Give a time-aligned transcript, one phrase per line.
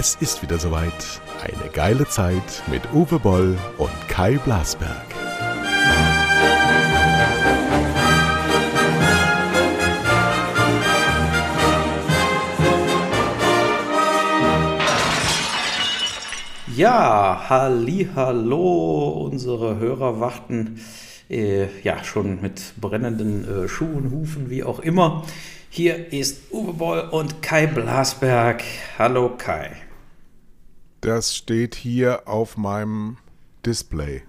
[0.00, 0.92] Es ist wieder soweit.
[1.42, 4.94] Eine geile Zeit mit Uwe Boll und Kai Blasberg.
[16.76, 20.80] Ja, halli, hallo, unsere Hörer warten
[21.28, 25.24] äh, ja schon mit brennenden äh, Schuhen, Hufen, wie auch immer.
[25.70, 28.62] Hier ist Uwe Boll und Kai Blasberg.
[28.96, 29.87] Hallo Kai.
[31.00, 33.18] Das steht hier auf meinem
[33.64, 34.22] Display.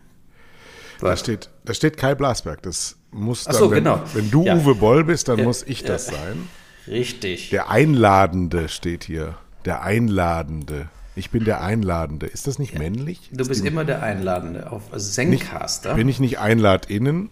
[1.02, 2.62] Da steht, da steht Kai Blasberg.
[2.62, 4.02] Das muss dann, so, wenn, genau.
[4.14, 4.56] wenn du Ja.
[4.56, 6.18] Uwe Boll bist, dann Ja, muss ich das ja.
[6.18, 6.50] sein.
[6.88, 7.50] Richtig.
[7.52, 9.38] Der Einladende steht hier.
[9.66, 10.90] Der Einladende.
[11.16, 12.26] Ich bin der Einladende.
[12.28, 13.30] Ist das nicht männlich?
[13.34, 15.96] Du bist immer der Einladende auf Zencaster.
[15.96, 17.30] Bin ich nicht EinladInnen?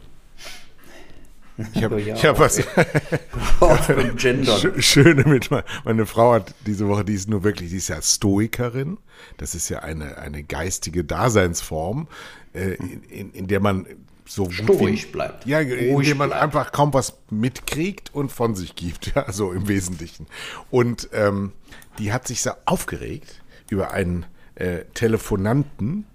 [1.73, 2.57] Ich habe Ja, ich hab was.
[4.17, 4.55] Gender.
[4.57, 7.87] Sch- Schöne mit me- meine Frau hat diese Woche, die ist nur wirklich, die ist
[7.89, 8.97] ja Stoikerin.
[9.37, 12.07] Das ist ja eine, eine geistige Daseinsform,
[12.53, 13.85] äh, in, in, in der man
[14.25, 15.45] so Stoisch bleibt.
[15.45, 16.43] Ja, in Ruhig der man bleibt.
[16.43, 20.27] einfach kaum was mitkriegt und von sich gibt, ja, so im Wesentlichen.
[20.69, 21.53] Und ähm,
[21.97, 26.05] die hat sich so aufgeregt über einen äh, Telefonanten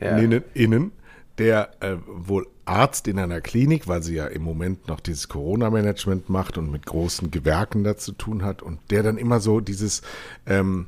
[0.00, 0.16] Ja.
[0.16, 0.92] innen, innen,
[1.38, 6.28] der äh, wohl Arzt in einer Klinik, weil sie ja im Moment noch dieses Corona-Management
[6.28, 10.02] macht und mit großen Gewerken da zu tun hat und der dann immer so dieses,
[10.46, 10.86] ähm,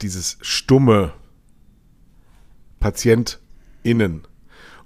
[0.00, 1.12] dieses stumme
[2.80, 4.22] PatientInnen.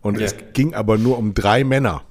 [0.00, 0.26] Und Ja.
[0.26, 2.02] es ging aber nur um drei Männer.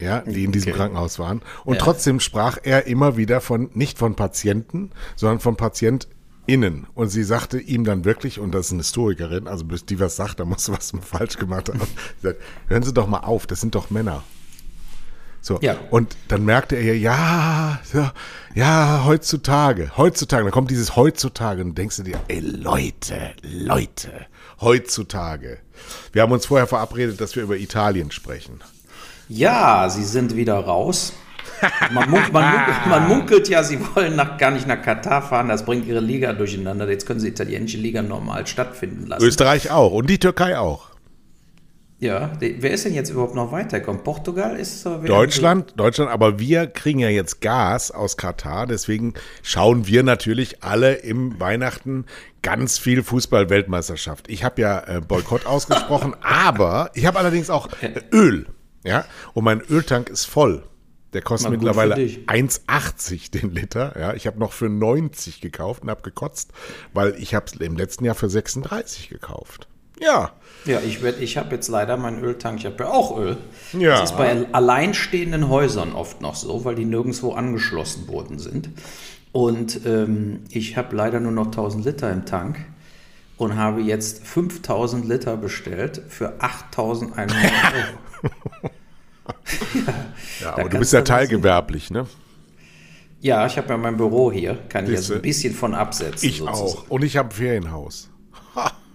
[0.00, 0.78] Ja, die in diesem Okay.
[0.78, 1.40] Krankenhaus waren.
[1.64, 1.80] Und Ja.
[1.82, 6.14] trotzdem sprach er immer wieder von, nicht von Patienten, sondern von PatientInnen.
[6.46, 10.16] Und sie sagte ihm dann wirklich, und das ist eine Historikerin, also bis die was
[10.16, 11.80] sagt, da musst du was falsch gemacht haben.
[11.80, 14.22] Sie sagt, hören Sie doch mal auf, das sind doch Männer.
[15.40, 15.58] So.
[15.60, 15.76] Ja.
[15.90, 18.12] Und dann merkte er, ja, ja,
[18.54, 24.10] ja, heutzutage, heutzutage, dann kommt dieses heutzutage und denkst du dir, ey, Leute, Leute,
[24.62, 25.58] heutzutage.
[26.12, 28.62] Wir haben uns vorher verabredet, dass wir über Italien sprechen.
[29.28, 31.12] Ja, sie sind wieder raus.
[31.92, 35.48] Man, munk, man, munkelt, man munkelt ja, sie wollen nach, gar nicht nach Katar fahren.
[35.48, 36.88] Das bringt ihre Liga durcheinander.
[36.88, 39.24] Jetzt können sie italienische Liga normal stattfinden lassen.
[39.24, 40.94] Österreich auch und die Türkei auch.
[42.04, 44.02] Ja, wer ist denn jetzt überhaupt noch weitergekommen?
[44.02, 50.02] Portugal ist Deutschland, Deutschland, aber wir kriegen ja jetzt Gas aus Katar, deswegen schauen wir
[50.02, 52.04] natürlich alle im Weihnachten
[52.42, 54.28] ganz viel Fußball-Weltmeisterschaft.
[54.28, 58.48] Ich habe ja äh, Boykott ausgesprochen, aber ich habe allerdings auch äh, Öl,
[58.84, 60.62] ja, und mein Öltank ist voll.
[61.14, 62.18] Der kostet mittlerweile für dich.
[62.28, 63.98] 1,80 den Liter.
[63.98, 66.50] Ja, ich habe noch für 90 gekauft und habe gekotzt,
[66.92, 69.68] weil ich habe es im letzten Jahr für 36 gekauft.
[70.00, 70.32] Ja,
[70.64, 72.58] Ja, ich, werd- ich habe jetzt leider meinen Öltank.
[72.58, 73.36] Ich habe ja auch Öl.
[73.78, 74.00] Ja.
[74.00, 78.70] Das ist bei alleinstehenden Häusern oft noch so, weil die nirgendwo angeschlossen worden sind.
[79.30, 82.58] Und ähm, ich habe leider nur noch 1000 Liter im Tank
[83.36, 87.36] und habe jetzt 5000 Liter bestellt für 8100
[88.22, 88.70] Euro.
[90.40, 92.06] ja aber du bist ja teilgewerblich, ne?
[93.20, 95.14] Ja, ich habe ja mein Büro hier, kann ich ja so Siehste.
[95.14, 96.28] ein bisschen von absetzen.
[96.28, 96.78] Ich sozusagen.
[96.78, 96.90] auch.
[96.90, 98.10] Und ich habe ein Ferienhaus.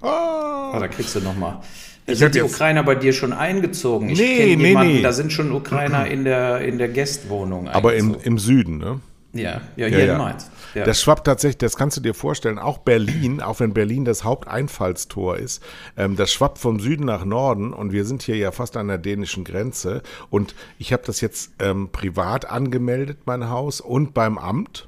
[0.02, 1.60] Ah, da kriegst du nochmal.
[2.06, 4.10] Ich Sind die Ukrainer bei dir schon eingezogen?
[4.10, 5.02] Ich Nee, nee, jemanden, nee.
[5.02, 9.00] Da sind schon Ukrainer in der, in der Gästwohnung Aber im, im Süden, ne?
[9.34, 10.50] Ja, ja, hier in Mainz.
[10.74, 10.84] Ja.
[10.86, 15.38] Das schwappt tatsächlich, das kannst du dir vorstellen, auch Berlin, auch wenn Berlin das Haupteinfallstor
[15.38, 15.64] ist,
[15.98, 18.98] ähm, das schwappt vom Süden nach Norden und wir sind hier ja fast an der
[18.98, 24.88] dänischen Grenze und ich habe das jetzt ähm, privat angemeldet, mein Haus, und beim Amt.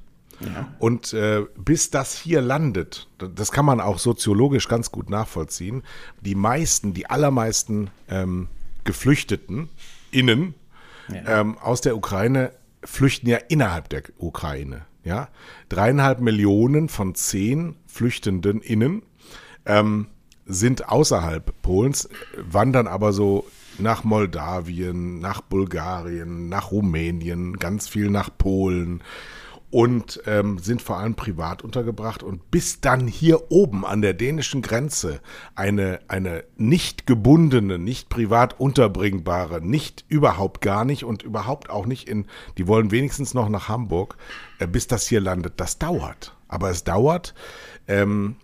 [0.80, 5.84] Und äh, bis das hier landet, das kann man auch soziologisch ganz gut nachvollziehen,
[6.22, 8.48] die meisten, die allermeisten ähm,
[8.84, 9.70] Geflüchteten
[10.10, 10.56] innen
[11.28, 12.52] ähm, aus der Ukraine
[12.84, 14.86] flüchten ja innerhalb der Ukraine.
[15.04, 15.30] Ja,
[15.70, 19.02] dreieinhalb Millionen von zehn Flüchtenden innen
[19.66, 20.08] ähm,
[20.46, 22.08] sind außerhalb Polens,
[22.38, 23.46] wandern aber so
[23.80, 29.02] nach Moldawien, nach Bulgarien, nach Rumänien, ganz viel nach Polen
[29.72, 32.24] und ähm, sind vor allem privat untergebracht.
[32.24, 35.22] Und bis dann hier oben an der dänischen Grenze
[35.56, 42.08] eine, eine nicht gebundene, nicht privat unterbringbare, nicht überhaupt gar nicht und überhaupt auch nicht
[42.08, 42.28] in,
[42.58, 44.18] die wollen wenigstens noch nach Hamburg,
[44.60, 46.36] äh, bis das hier landet, das dauert.
[46.50, 47.34] Aber es dauert,
[47.88, 48.36] ähm,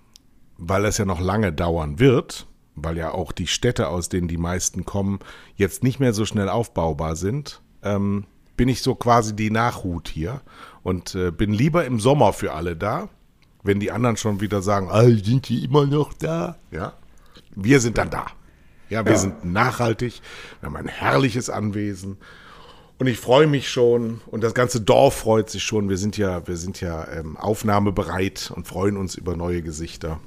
[0.58, 4.38] weil es ja noch lange dauern wird, weil ja auch die Städte, aus denen die
[4.38, 5.20] meisten kommen,
[5.56, 8.26] jetzt nicht mehr so schnell aufbaubar sind, ähm,
[8.56, 10.42] bin ich so quasi die Nachhut hier
[10.88, 13.10] und äh, bin lieber im Sommer für alle da,
[13.62, 16.56] wenn die anderen schon wieder sagen, ah, sind die immer noch da?
[16.72, 16.94] Ja,
[17.54, 18.28] wir sind dann da.
[18.90, 19.18] Ja, wir Ja.
[19.18, 20.22] sind nachhaltig,
[20.62, 22.16] wir haben ein herrliches Anwesen
[23.00, 25.90] Und ich freue mich schon und das ganze Dorf freut sich schon.
[25.90, 30.22] Wir sind ja, wir sind ja ähm, aufnahmebereit und freuen uns über neue Gesichter.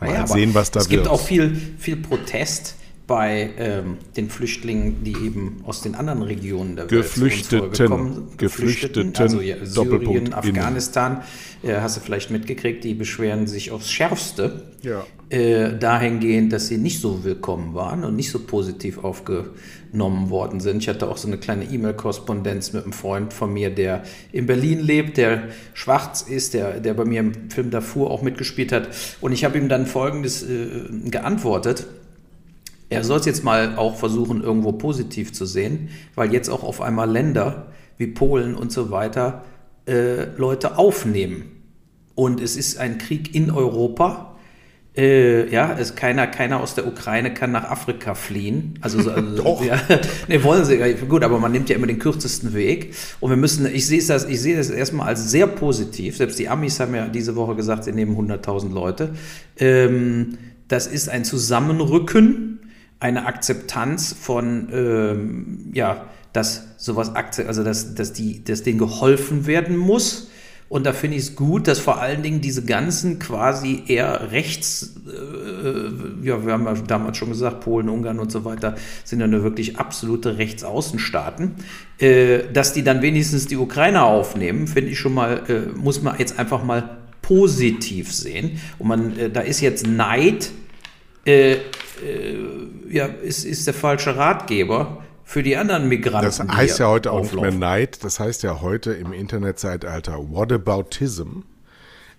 [0.00, 1.02] Mal naja, sehen, was da es wird.
[1.02, 2.76] Es gibt auch viel, viel Protest
[3.06, 8.28] bei ähm, den Flüchtlingen, die eben aus den anderen Regionen der Geflüchteten, Welt kommen.
[8.36, 11.22] Geflüchteten, also ja, Syrien, Afghanistan,
[11.62, 14.62] äh, hast du vielleicht mitgekriegt, die beschweren sich aufs Schärfste.
[14.82, 15.04] Ja.
[15.30, 20.78] Äh, dahingehend, dass sie nicht so willkommen waren und nicht so positiv aufgenommen worden sind.
[20.78, 24.80] Ich hatte auch so eine kleine E-Mail-Korrespondenz mit einem Freund von mir, der in Berlin
[24.80, 28.88] lebt, der schwarz ist, der, der bei mir im Film Darfur auch mitgespielt hat.
[29.20, 30.68] Und ich habe ihm dann Folgendes äh,
[31.10, 31.86] geantwortet
[32.92, 36.80] er soll es jetzt mal auch versuchen, irgendwo positiv zu sehen, weil jetzt auch auf
[36.80, 37.66] einmal Länder
[37.98, 39.44] wie Polen und so weiter
[39.86, 41.62] äh, Leute aufnehmen.
[42.14, 44.36] Und es ist ein Krieg in Europa.
[44.94, 48.78] Äh, ja, es keiner, keiner aus der Ukraine kann nach Afrika fliehen.
[48.82, 49.64] Also, also Doch.
[49.64, 49.80] Ja,
[50.28, 50.78] ne, wollen sie.
[51.08, 52.94] Gut, aber man nimmt ja immer den kürzesten Weg.
[53.20, 56.18] Und wir müssen, ich sehe das, ich sehe das erstmal als sehr positiv.
[56.18, 59.14] Selbst die Amis haben ja diese Woche gesagt, sie nehmen 100.000 Leute.
[59.58, 62.51] Ähm, das ist ein Zusammenrücken
[63.02, 69.76] eine Akzeptanz von, ähm, ja, dass sowas, also dass, dass, die, dass denen geholfen werden
[69.76, 70.30] muss.
[70.68, 74.94] Und da finde ich es gut, dass vor allen Dingen diese ganzen quasi eher rechts,
[75.06, 79.26] äh, ja, wir haben ja damals schon gesagt, Polen, Ungarn und so weiter, sind ja
[79.26, 81.56] nur wirklich absolute Rechtsaußenstaaten,
[81.98, 86.18] äh, dass die dann wenigstens die Ukrainer aufnehmen, finde ich schon mal, äh, muss man
[86.18, 88.58] jetzt einfach mal positiv sehen.
[88.78, 90.52] Und man, äh, da ist jetzt Neid
[92.02, 92.36] äh,
[92.90, 96.26] ja, ist, ist der falsche Ratgeber für die anderen Migranten.
[96.26, 101.40] Das heißt ja heute auch nicht mehr Neid, das heißt ja heute im Internetzeitalter Whataboutism.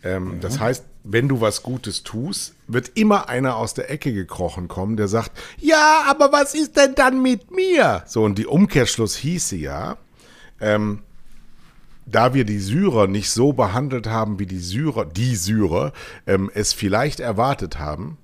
[0.03, 0.39] Ähm, mhm.
[0.41, 4.97] Das heißt, wenn du was Gutes tust, wird immer einer aus der Ecke gekrochen kommen,
[4.97, 8.03] der sagt, ja, aber was ist denn dann mit mir?
[8.05, 9.97] So, und die Umkehrschluss hieße ja,
[10.59, 10.99] ähm,
[12.05, 15.93] da wir die Syrer nicht so behandelt haben, wie die Syrer, die Syrer
[16.27, 18.17] ähm, es vielleicht erwartet haben,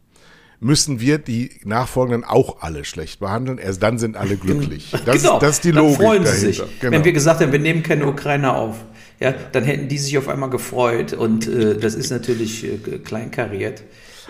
[0.60, 3.58] müssen wir die Nachfolgenden auch alle schlecht behandeln.
[3.58, 4.94] Erst dann sind alle glücklich.
[5.06, 5.98] Das, genau, das ist die Logik.
[5.98, 6.66] Dann freuen sie dahinter.
[6.66, 6.80] sich.
[6.80, 6.92] Genau.
[6.92, 8.76] Wenn wir gesagt haben, wir nehmen keine Ukrainer auf,
[9.20, 11.14] ja, dann hätten die sich auf einmal gefreut.
[11.14, 13.84] Und äh, das ist natürlich äh, kleinkariert.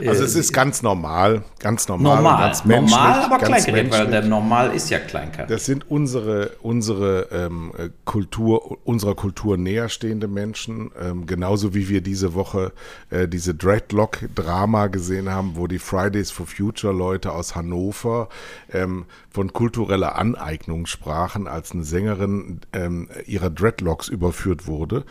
[0.08, 2.98] Also es ist ganz normal, ganz normal, normal ganz menschlich.
[2.98, 5.50] Normal, aber kleinkariert, weil der Normal ist ja kleinkariert.
[5.50, 7.72] Das sind unsere, unsere ähm,
[8.06, 12.72] Kultur, unserer Kultur näherstehende Menschen, ähm, genauso wie wir diese Woche
[13.10, 18.30] äh, diese Dreadlock-Drama gesehen haben, wo die Fridays for Future Leute aus Hannover
[18.72, 25.04] ähm, von kultureller Aneignung sprachen, als eine Sängerin ähm, ihrer Dreadlocks überführt wurde.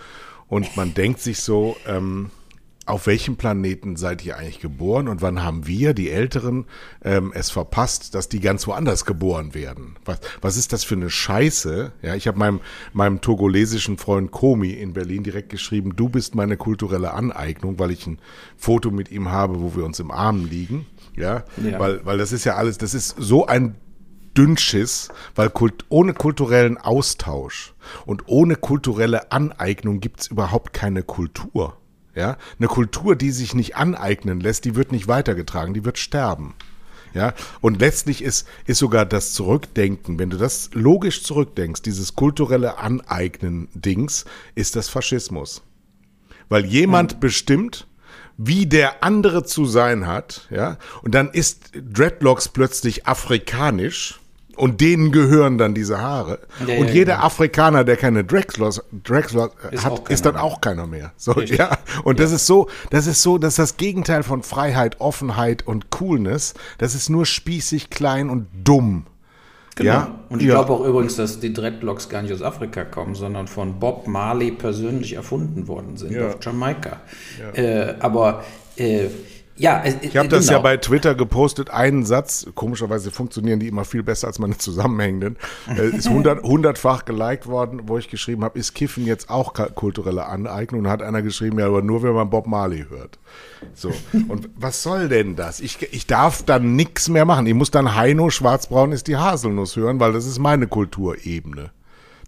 [0.49, 2.31] Und man denkt sich so, ähm,
[2.89, 6.65] auf welchem Planeten seid ihr eigentlich geboren und wann haben wir, die Älteren,
[7.05, 9.97] ähm, es verpasst, dass die ganz woanders geboren werden?
[10.05, 11.93] Was, was ist das für eine Scheiße?
[12.03, 12.61] Ja, ich habe meinem,
[12.93, 18.07] meinem togolesischen Freund Komi in Berlin direkt geschrieben, du bist meine kulturelle Aneignung, weil ich
[18.07, 18.19] ein
[18.57, 20.87] Foto mit ihm habe, wo wir uns im Arm liegen.
[21.17, 21.79] Ja, ja.
[21.79, 23.75] Weil, weil das ist ja alles, das ist so ein
[24.37, 27.75] Dünnschiss, weil kult, ohne kulturellen Austausch
[28.07, 31.78] und ohne kulturelle Aneignung gibt's überhaupt keine Kultur.
[32.19, 36.55] Ja, eine Kultur, die sich nicht aneignen lässt, die wird nicht weitergetragen, die wird sterben.
[37.15, 42.79] Ja, und letztlich ist, ist sogar das Zurückdenken, wenn du das logisch zurückdenkst, dieses kulturelle
[42.79, 44.25] Aneignen-Dings,
[44.57, 45.63] ist das Faschismus.
[46.49, 47.21] Weil jemand mhm.
[47.21, 47.87] bestimmt,
[48.37, 54.18] wie der andere zu sein hat, ja, und dann ist Dreadlocks plötzlich afrikanisch,
[54.59, 56.41] und denen gehören dann diese Haare.
[56.67, 57.23] Ja, und ja, jeder ja.
[57.23, 60.43] Afrikaner, der keine Drexlers, Drexler ist hat, ist dann mehr.
[60.43, 61.13] auch keiner mehr.
[61.17, 61.79] So, ja.
[62.05, 65.91] Und das ist so, das ist so, das ist das Gegenteil von Freiheit, Offenheit und
[65.91, 66.55] Coolness.
[66.79, 69.07] Das ist nur spießig, klein und dumm.
[69.77, 69.91] Genau.
[69.91, 70.19] Ja?
[70.29, 73.79] Und ich glaube auch übrigens, dass die Dreadlocks gar nicht aus Afrika kommen, sondern von
[73.79, 77.01] Bob Marley persönlich erfunden worden sind auf Jamaika.
[77.55, 78.43] Äh, aber
[78.77, 79.07] äh,
[79.59, 80.59] ja, äh, ich habe das genau.
[80.59, 85.37] ja bei Twitter gepostet, einen Satz, komischerweise funktionieren die immer viel besser als meine zusammenhängenden,
[85.69, 90.27] äh, ist hundert, hundertfach geliked worden, wo ich geschrieben habe, ist Kiffen jetzt auch kulturelle
[90.27, 90.83] Aneignung?
[90.83, 93.19] Und hat einer geschrieben, ja, aber nur wenn man Bob Marley hört.
[93.75, 93.93] So,
[94.29, 95.61] und was soll denn das?
[95.61, 97.47] Ich, ich darf dann nichts mehr machen.
[97.47, 101.71] Ich muss dann Heino, Schwarzbraun ist die Haselnuss hören, weil das ist meine Kulturebene.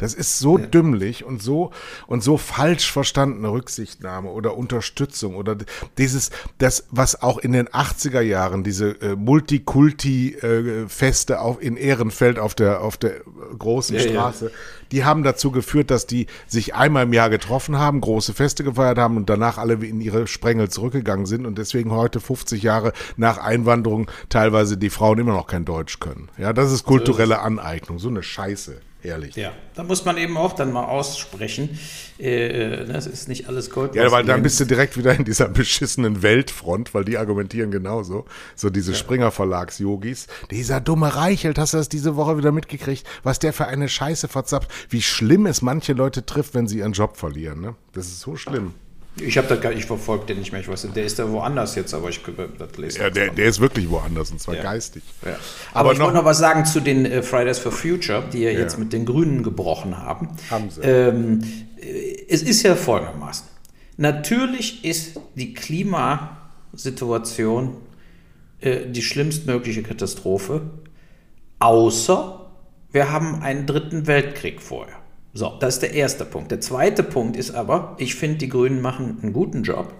[0.00, 0.64] Das ist so ja.
[0.64, 1.72] dümmlich und so
[2.06, 5.58] und so falsch verstandene Rücksichtnahme oder Unterstützung oder
[5.98, 12.54] dieses, das, was auch in den 80er Jahren, diese äh, Multikulti-Feste äh, in Ehrenfeld auf
[12.54, 13.16] der, auf der
[13.58, 14.52] großen ja, Straße, ja.
[14.90, 18.96] die haben dazu geführt, dass die sich einmal im Jahr getroffen haben, große Feste gefeiert
[18.96, 23.36] haben und danach alle in ihre Sprengel zurückgegangen sind und deswegen heute 50 Jahre nach
[23.36, 26.30] Einwanderung teilweise die Frauen immer noch kein Deutsch können.
[26.38, 28.80] Ja, das ist kulturelle Aneignung, so eine Scheiße.
[29.02, 29.34] Ehrlich.
[29.34, 31.78] Ja, da muss man eben auch dann mal aussprechen.
[32.18, 33.94] Äh, das ist nicht alles Gold.
[33.94, 38.26] Ja, weil dann bist du direkt wieder in dieser beschissenen Weltfront, weil die argumentieren genauso.
[38.56, 38.98] So diese ja.
[38.98, 40.26] Springer Verlags Yogis.
[40.50, 44.28] Dieser dumme Reichelt, hast du das diese Woche wieder mitgekriegt, was der für eine Scheiße
[44.28, 47.74] verzapft, wie schlimm es manche Leute trifft, wenn sie ihren Job verlieren, ne?
[47.92, 48.74] Das ist so schlimm.
[49.18, 50.60] Ich habe das gar nicht verfolgt, den nicht mehr.
[50.60, 53.00] Ich weiß nicht, der ist da woanders jetzt, aber ich das lese.
[53.00, 54.62] Ja, der, der ist wirklich woanders und zwar ja.
[54.62, 55.02] geistig.
[55.24, 55.32] Ja.
[55.72, 58.50] Aber, aber, ich wollte noch was sagen zu den äh, Fridays for Future, die ja,
[58.50, 60.28] ja, jetzt mit den Grünen gebrochen haben.
[60.48, 60.80] Haben sie.
[60.82, 61.42] Ähm,
[61.80, 63.48] äh, es ist ja folgendermaßen.
[63.96, 67.78] Natürlich ist die Klimasituation
[68.60, 70.70] äh, die schlimmstmögliche Katastrophe,
[71.58, 72.46] außer
[72.92, 74.99] wir haben einen dritten Weltkrieg vorher.
[75.32, 76.50] So, das ist der erste Punkt.
[76.50, 79.94] Der zweite Punkt ist aber, ich finde, die Grünen machen einen guten Job,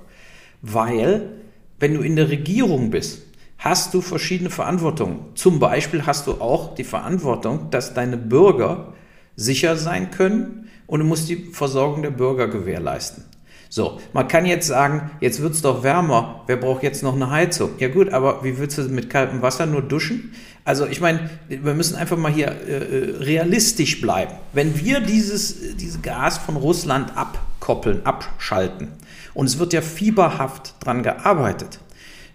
[0.61, 1.31] weil
[1.79, 3.23] wenn du in der Regierung bist,
[3.59, 5.21] hast du verschiedene Verantwortungen.
[5.35, 8.95] Zum Beispiel hast du auch die Verantwortung, dass deine Bürger
[9.37, 13.25] sicher sein können und du musst die Versorgung der Bürger gewährleisten.
[13.73, 17.31] So, man kann jetzt sagen, jetzt wird es doch wärmer, wer braucht jetzt noch eine
[17.31, 17.71] Heizung?
[17.79, 20.33] Ja gut, aber wie willst du mit kaltem Wasser nur duschen?
[20.65, 24.33] Also ich meine, wir müssen einfach mal hier äh, äh realistisch bleiben.
[24.53, 28.89] Wenn wir dieses, diese Gas von Russland abkoppeln, abschalten,
[29.35, 31.79] und es wird ja fieberhaft dran gearbeitet,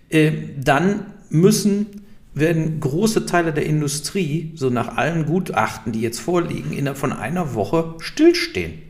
[0.10, 6.72] äh, dann müssen werden große Teile der Industrie, so nach allen Gutachten, die jetzt vorliegen,
[6.72, 8.85] innerhalb von einer Woche stillstehen.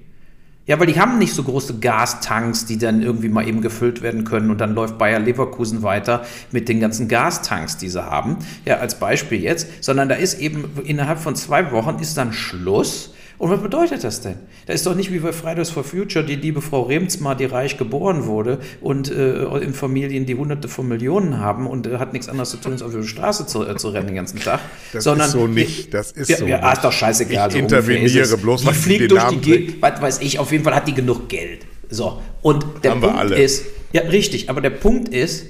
[0.68, 4.24] Ja, weil die haben nicht so große Gastanks, die dann irgendwie mal eben gefüllt werden
[4.24, 8.38] können und dann läuft Bayer Leverkusen weiter mit den ganzen Gastanks, die sie haben.
[8.66, 13.15] Ja, als Beispiel jetzt, sondern da ist eben innerhalb von zwei Wochen ist dann Schluss
[13.38, 14.36] und was bedeutet das denn?
[14.66, 17.78] Da ist doch nicht wie bei Fridays for Future die liebe Frau Remsmar, die reich
[17.78, 22.30] geboren wurde und äh, in Familien, die hunderte von Millionen haben und äh, hat nichts
[22.30, 24.62] anderes zu tun, als auf die Straße zu, äh, zu rennen den ganzen Tag.
[24.94, 27.50] Das Sondern, ist so nicht, das ist ja, so Ja, ist doch scheißegal.
[27.50, 30.76] Ich so interveniere bloß, die fliegt durch die Gegend, was weiß ich, auf jeden Fall
[30.76, 31.66] hat die genug Geld.
[31.90, 35.48] So, und der haben Punkt ist, ja richtig, aber der Punkt ist,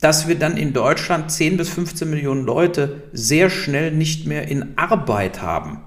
[0.00, 4.76] dass wir dann in Deutschland 10 bis 15 Millionen Leute sehr schnell nicht mehr in
[4.76, 5.80] Arbeit haben.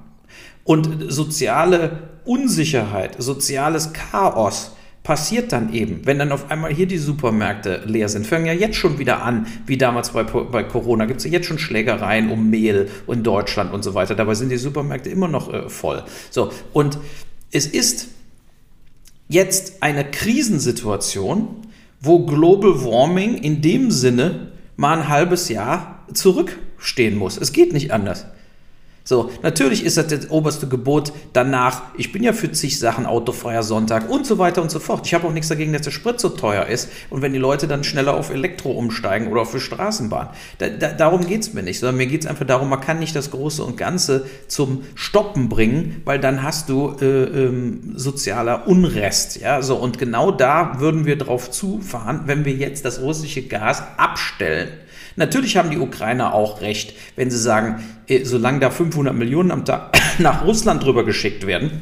[0.64, 4.72] Und soziale Unsicherheit, soziales Chaos
[5.04, 8.28] passiert dann eben, wenn dann auf einmal hier die Supermärkte leer sind.
[8.28, 11.48] Fangen ja jetzt schon wieder an, wie damals bei, bei Corona, gibt es ja jetzt
[11.48, 14.14] schon Schlägereien um Mehl in Deutschland und so weiter.
[14.14, 16.04] Dabei sind die Supermärkte immer noch äh, voll.
[16.30, 17.00] So, und
[17.52, 18.10] es ist
[19.28, 21.48] jetzt eine Krisensituation,
[22.00, 27.38] wo Global Warming in dem Sinne mal ein halbes Jahr zurückstehen muss.
[27.38, 28.26] Es geht nicht anders.
[29.04, 31.82] So, natürlich ist das das oberste Gebot danach.
[31.98, 35.08] Ich bin ja für zig Sachen autofreier Sonntag und so weiter und so fort.
[35.08, 37.68] Ich habe auch nichts dagegen, dass der Sprit so teuer ist und wenn die Leute
[37.68, 40.30] dann schneller auf Elektro umsteigen oder auf die Straßenbahn.
[40.60, 43.00] Da, da, darum geht es mir nicht, sondern mir geht es einfach darum, man kann
[43.00, 48.68] nicht das Große und Ganze zum Stoppen bringen, weil dann hast du äh, ähm, sozialer
[48.68, 49.42] Unrest.
[49.42, 49.64] Ja?
[49.64, 54.70] So, und genau da würden wir drauf zufahren, wenn wir jetzt das russische Gas abstellen.
[55.16, 59.66] Natürlich haben die Ukrainer auch recht, wenn sie sagen, äh, solange da 500 Millionen am
[59.66, 61.82] Tag nach Russland drüber geschickt werden,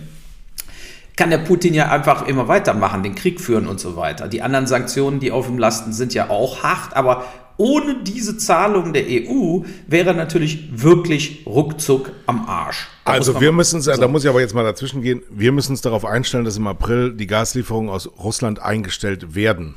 [1.15, 4.29] kann der Putin ja einfach immer weitermachen, den Krieg führen und so weiter.
[4.29, 7.25] Die anderen Sanktionen, die auf ihm lasten, sind ja auch hart, aber
[7.57, 12.87] ohne diese Zahlung der EU wäre natürlich wirklich ruckzuck am Arsch.
[13.03, 15.73] Da also wir müssen es, da muss ich aber jetzt mal dazwischen gehen, wir müssen
[15.73, 19.75] uns darauf einstellen, dass im April die Gaslieferungen aus Russland eingestellt werden.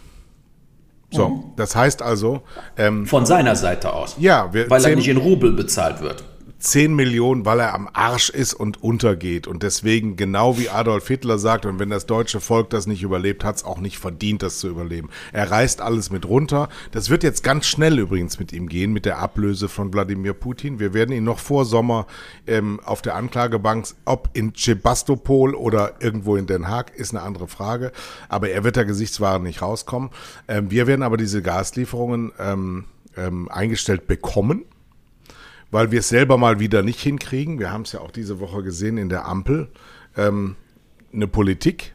[1.13, 1.45] So, mhm.
[1.57, 2.43] das heißt also.
[2.77, 4.17] Ähm, Von seiner Seite aus.
[4.19, 6.25] Ja, wir, weil er nicht in Rubel bezahlt wird.
[6.63, 9.49] 10 Millionen, weil er am Arsch ist und untergeht.
[9.49, 13.45] Und deswegen, genau wie Adolf Hitler sagt, und wenn das deutsche Volk das nicht überlebt,
[13.45, 15.11] hat es auch nicht verdient, das zu überleben.
[15.33, 16.69] Er reißt alles mit runter.
[16.93, 20.79] Das wird jetzt ganz schnell übrigens mit ihm gehen, mit der Ablöse von Wladimir Putin.
[20.79, 22.07] Wir werden ihn noch vor Sommer
[22.47, 27.49] ähm, auf der Anklagebank, ob in Sebastopol oder irgendwo in Den Haag, ist eine andere
[27.49, 27.91] Frage.
[28.29, 30.11] Aber er wird der Gesichtswahre nicht rauskommen.
[30.47, 32.85] Ähm, wir werden aber diese Gaslieferungen ähm,
[33.17, 34.65] ähm, eingestellt bekommen
[35.73, 37.59] weil wir es selber mal wieder nicht hinkriegen.
[37.59, 39.69] Wir haben es ja auch diese Woche gesehen in der Ampel.
[40.17, 40.55] Ähm,
[41.13, 41.95] eine Politik,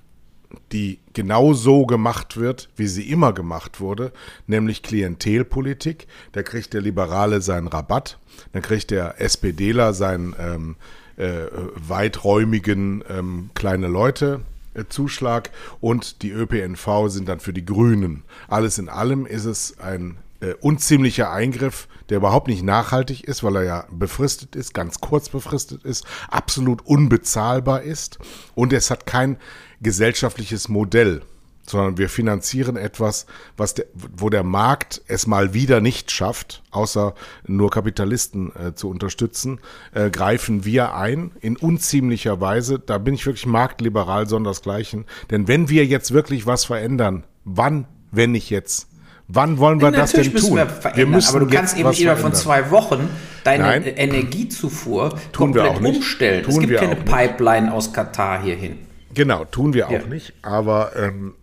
[0.72, 4.12] die genau so gemacht wird, wie sie immer gemacht wurde,
[4.48, 6.08] nämlich Klientelpolitik.
[6.32, 8.20] Da kriegt der Liberale seinen Rabatt,
[8.52, 10.76] dann kriegt der SPDler seinen ähm,
[11.16, 14.42] äh, weiträumigen ähm, kleine Leute.
[14.74, 18.24] Äh, Zuschlag und die ÖPNV sind dann für die Grünen.
[18.48, 23.58] Alles in allem ist es ein äh, unziemlicher Eingriff, der überhaupt nicht nachhaltig ist, weil
[23.58, 28.20] er ja befristet ist, ganz kurz befristet ist, absolut unbezahlbar ist
[28.56, 29.38] und es hat kein
[29.82, 31.22] gesellschaftliches Modell.
[31.70, 33.26] sondern wir finanzieren etwas,
[33.58, 37.14] was der, wo der Markt es mal wieder nicht schafft, außer
[37.46, 39.60] nur Kapitalisten äh, zu unterstützen,
[39.94, 42.80] äh, greifen wir ein in unziemlicher Weise.
[42.80, 45.06] Da bin ich wirklich marktliberal, sondersgleichen.
[45.30, 48.88] Denn wenn wir jetzt wirklich was verändern, wann, wenn nicht jetzt?
[49.28, 50.56] Wann wollen wir das denn tun?
[50.56, 53.10] Wir, wir müssen aber du kannst eben innerhalb von zwei Wochen
[53.44, 53.84] deine Nein.
[53.84, 56.44] Energiezufuhr tun komplett umstellen.
[56.44, 58.80] Tun es gibt keine Pipeline aus Katar hierhin.
[59.14, 60.00] Genau, tun wir ja.
[60.00, 60.34] auch nicht.
[60.44, 61.34] Aber ähm,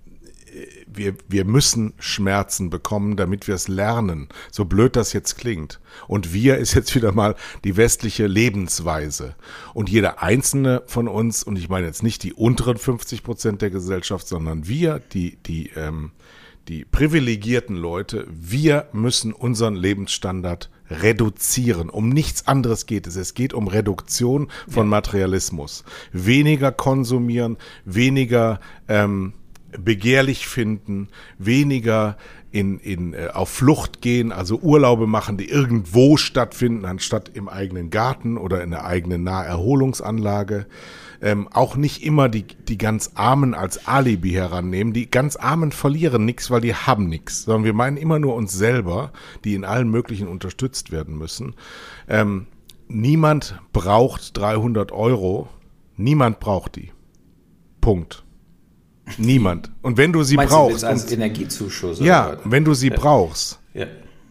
[0.97, 4.29] wir, wir müssen Schmerzen bekommen, damit wir es lernen.
[4.51, 5.81] So blöd das jetzt klingt.
[6.07, 9.35] Und wir ist jetzt wieder mal die westliche Lebensweise.
[9.73, 13.71] Und jeder einzelne von uns, und ich meine jetzt nicht die unteren 50 Prozent der
[13.71, 16.13] Gesellschaft, sondern wir, die, die, ähm,
[16.69, 21.91] die privilegierten Leute, wir müssen unseren Lebensstandard reduzieren.
[21.91, 23.17] Um nichts anderes geht es.
[23.17, 24.91] Es geht um Reduktion von ja.
[24.91, 25.85] Materialismus.
[26.13, 29.35] Weniger konsumieren, weniger ähm,
[29.79, 32.17] begehrlich finden, weniger
[32.51, 37.91] in, in, äh, auf Flucht gehen, also Urlaube machen, die irgendwo stattfinden, anstatt im eigenen
[37.91, 40.67] Garten oder in der eigenen Naherholungsanlage.
[41.25, 44.93] Ähm, auch nicht immer die, die ganz Armen als Alibi herannehmen.
[44.93, 48.53] Die ganz Armen verlieren nichts, weil die haben nichts, sondern wir meinen immer nur uns
[48.53, 49.11] selber,
[49.43, 51.55] die in allen möglichen unterstützt werden müssen.
[52.09, 52.47] Ähm,
[52.89, 55.49] niemand braucht 300 Euro.
[55.97, 56.93] Niemand braucht die.
[57.81, 58.23] Punkt.
[59.17, 59.73] Niemand.
[59.81, 60.83] Und wenn du sie Meinst brauchst.
[60.83, 62.01] Du als Energiezuschuss.
[62.01, 62.97] Ja, wenn du sie ja.
[62.97, 63.61] brauchst.
[63.73, 63.87] Ja.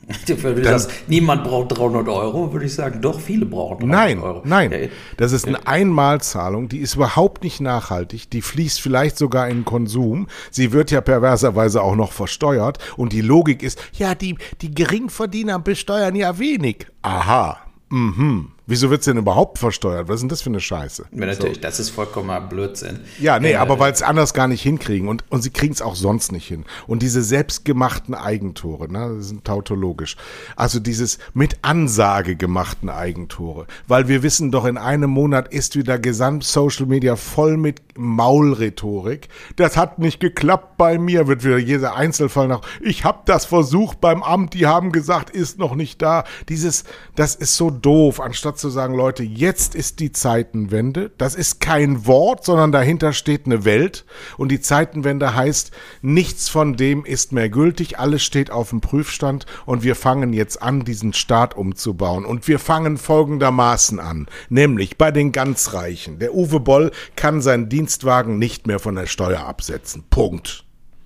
[0.28, 4.20] Wenn du sagst, niemand braucht 300 Euro, würde ich sagen, doch, viele brauchen 300 nein,
[4.20, 4.42] Euro.
[4.44, 4.90] Nein, nein.
[5.18, 8.30] Das ist eine Einmalzahlung, die ist überhaupt nicht nachhaltig.
[8.30, 10.28] Die fließt vielleicht sogar in den Konsum.
[10.52, 12.80] Sie wird ja perverserweise auch noch versteuert.
[12.98, 16.88] Und die Logik ist, ja, die, die Geringverdiener besteuern ja wenig.
[17.02, 17.60] Aha.
[17.90, 18.50] Mhm.
[18.66, 20.08] Wieso wird es denn überhaupt versteuert?
[20.08, 21.06] Was ist denn das für eine Scheiße?
[21.12, 21.62] Ja, natürlich, so.
[21.62, 23.02] das ist vollkommener Blödsinn.
[23.20, 25.82] Ja, nee, äh, aber weil es anders gar nicht hinkriegen und, und sie kriegen es
[25.82, 26.64] auch sonst nicht hin.
[26.88, 30.16] Und diese selbstgemachten Eigentore, ne, das sind tautologisch.
[30.56, 33.68] Also dieses mit Ansage gemachten Eigentore.
[33.88, 39.28] Weil wir wissen doch, in einem Monat ist wieder gesamt Social Media voll mit Maulrhetorik.
[39.58, 42.62] Das hat nicht geklappt bei mir, wird wieder jeder Einzelfall nach.
[42.80, 46.24] Ich habe das versucht beim Amt, die haben gesagt, ist noch nicht da.
[46.48, 46.86] Dieses,
[47.16, 51.12] das ist so doof, anstatt anstatt zu sagen, Leute, jetzt ist die Zeitenwende.
[51.18, 54.06] Das ist kein Wort, sondern dahinter steht eine Welt.
[54.38, 58.00] Und die Zeitenwende heißt, nichts von dem ist mehr gültig.
[58.00, 62.26] Alles steht auf dem Prüfstand und wir fangen jetzt an, diesen Staat umzubauen.
[62.26, 66.20] Und wir fangen folgendermaßen an, nämlich bei den ganz Reichen.
[66.20, 70.04] Der Uwe Boll kann seinen Dienstwagen nicht mehr von der Steuer absetzen.
[70.10, 70.64] Punkt.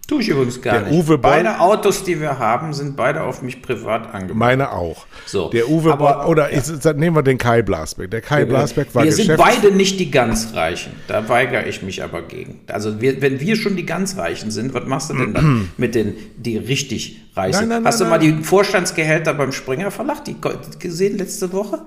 [0.07, 0.93] Tue ich übrigens gar der nicht.
[0.93, 4.37] Uwe beide Autos, die wir haben, sind beide auf mich privat angemeldet.
[4.37, 5.05] Meine auch.
[5.25, 5.49] So.
[5.49, 6.59] Der Uwe aber, Boll, oder ja.
[6.59, 8.09] ist, nehmen wir den Kai Blasberg.
[8.09, 10.93] Der Kai ja, Blasberg war Wir sind beide nicht die ganz Reichen.
[11.09, 12.61] Da weigere ich mich aber gegen.
[12.67, 15.93] Also wir, wenn wir schon die ganz Reichen sind, was machst du denn dann mit
[15.93, 17.67] den, die richtig reich sind?
[17.67, 20.37] Nein, nein, Hast nein, du mal die Vorstandsgehälter beim Springer Verlag die
[20.79, 21.81] gesehen letzte Woche?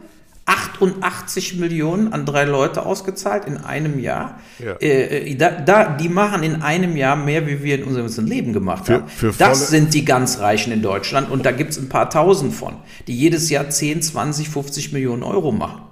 [0.51, 4.41] 88 Millionen an drei Leute ausgezahlt in einem Jahr.
[4.59, 4.73] Ja.
[4.81, 8.27] Äh, äh, da, da, die machen in einem Jahr mehr, wie wir in unserem ganzen
[8.27, 9.09] Leben gemacht haben.
[9.09, 12.11] Für, für das sind die ganz Reichen in Deutschland und da gibt es ein paar
[12.11, 12.75] tausend von,
[13.07, 15.83] die jedes Jahr 10, 20, 50 Millionen Euro machen.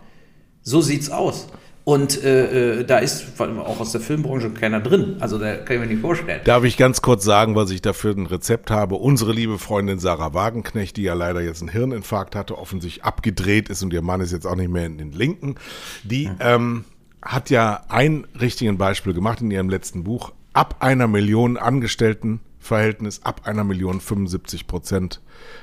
[0.63, 1.49] So sieht's aus.
[1.89, 5.17] Und äh, äh, da ist auch aus der Filmbranche keiner drin.
[5.21, 6.43] Also da kann ich mir nicht vorstellen.
[6.45, 8.97] Darf ich ganz kurz sagen, was ich dafür ein Rezept habe?
[8.97, 13.83] Unsere liebe Freundin Sarah Wagenknecht, die ja leider jetzt einen Hirninfarkt hatte, offensichtlich abgedreht ist
[13.83, 15.55] und ihr Mann ist jetzt auch nicht mehr in den Linken,
[16.03, 16.37] die mhm.
[16.41, 16.85] ähm,
[17.23, 20.33] hat ja ein richtiges Beispiel gemacht in ihrem letzten Buch.
[20.53, 25.21] Ab einer Million Angestellten Verhältnis ab einer Million 75 Prozent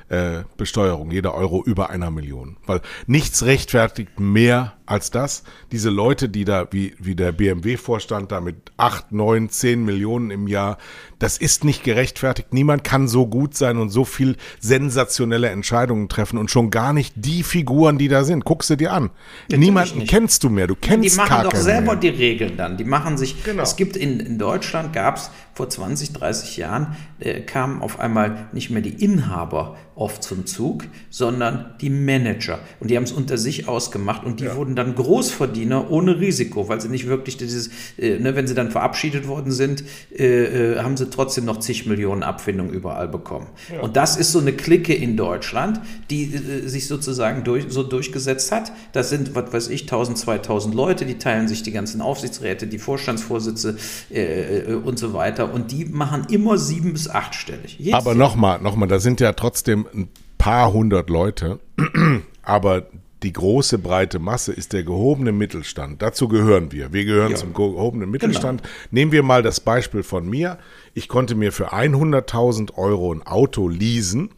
[0.09, 2.57] äh, Besteuerung, jeder Euro über einer Million.
[2.65, 5.43] Weil nichts rechtfertigt mehr als das.
[5.71, 10.47] Diese Leute, die da, wie, wie der BMW-Vorstand da mit acht, neun, zehn Millionen im
[10.47, 10.77] Jahr,
[11.17, 12.53] das ist nicht gerechtfertigt.
[12.53, 17.13] Niemand kann so gut sein und so viel sensationelle Entscheidungen treffen und schon gar nicht
[17.15, 18.45] die Figuren, die da sind.
[18.45, 19.09] Guckst du dir an.
[19.49, 20.67] Ja, Niemanden kennst du mehr.
[20.67, 21.95] Du kennst Die machen doch selber mehr.
[21.95, 22.77] die Regeln dann.
[22.77, 23.63] Die machen sich, genau.
[23.63, 28.49] es gibt in, in Deutschland gab es vor 20, 30 Jahren, äh, kamen auf einmal
[28.51, 32.59] nicht mehr die Inhaber oft zum Zug, sondern die Manager.
[32.79, 34.55] Und die haben es unter sich ausgemacht und die ja.
[34.55, 38.71] wurden dann Großverdiener ohne Risiko, weil sie nicht wirklich dieses, äh, ne, wenn sie dann
[38.71, 39.83] verabschiedet worden sind,
[40.17, 43.47] äh, äh, haben sie trotzdem noch zig Millionen Abfindungen überall bekommen.
[43.73, 43.81] Ja.
[43.81, 45.79] Und das ist so eine Clique in Deutschland,
[46.09, 48.73] die äh, sich sozusagen durch, so durchgesetzt hat.
[48.91, 52.79] Das sind, was weiß ich, 1000, 2000 Leute, die teilen sich die ganzen Aufsichtsräte, die
[52.79, 53.77] Vorstandsvorsitze
[54.11, 55.53] äh, äh, und so weiter.
[55.53, 57.77] Und die machen immer sieben bis achtstellig.
[57.79, 61.59] Jedes Aber nochmal, nochmal, da sind ja trotzdem ein paar hundert Leute,
[62.43, 62.87] aber
[63.23, 66.01] die große breite Masse ist der gehobene Mittelstand.
[66.01, 66.93] Dazu gehören wir.
[66.93, 67.37] Wir gehören Ja.
[67.37, 68.61] zum gehobenen Mittelstand.
[68.91, 70.59] Nehmen wir mal das Beispiel von mir.
[70.93, 74.29] Ich konnte mir für 100.000 Euro ein Auto leasen.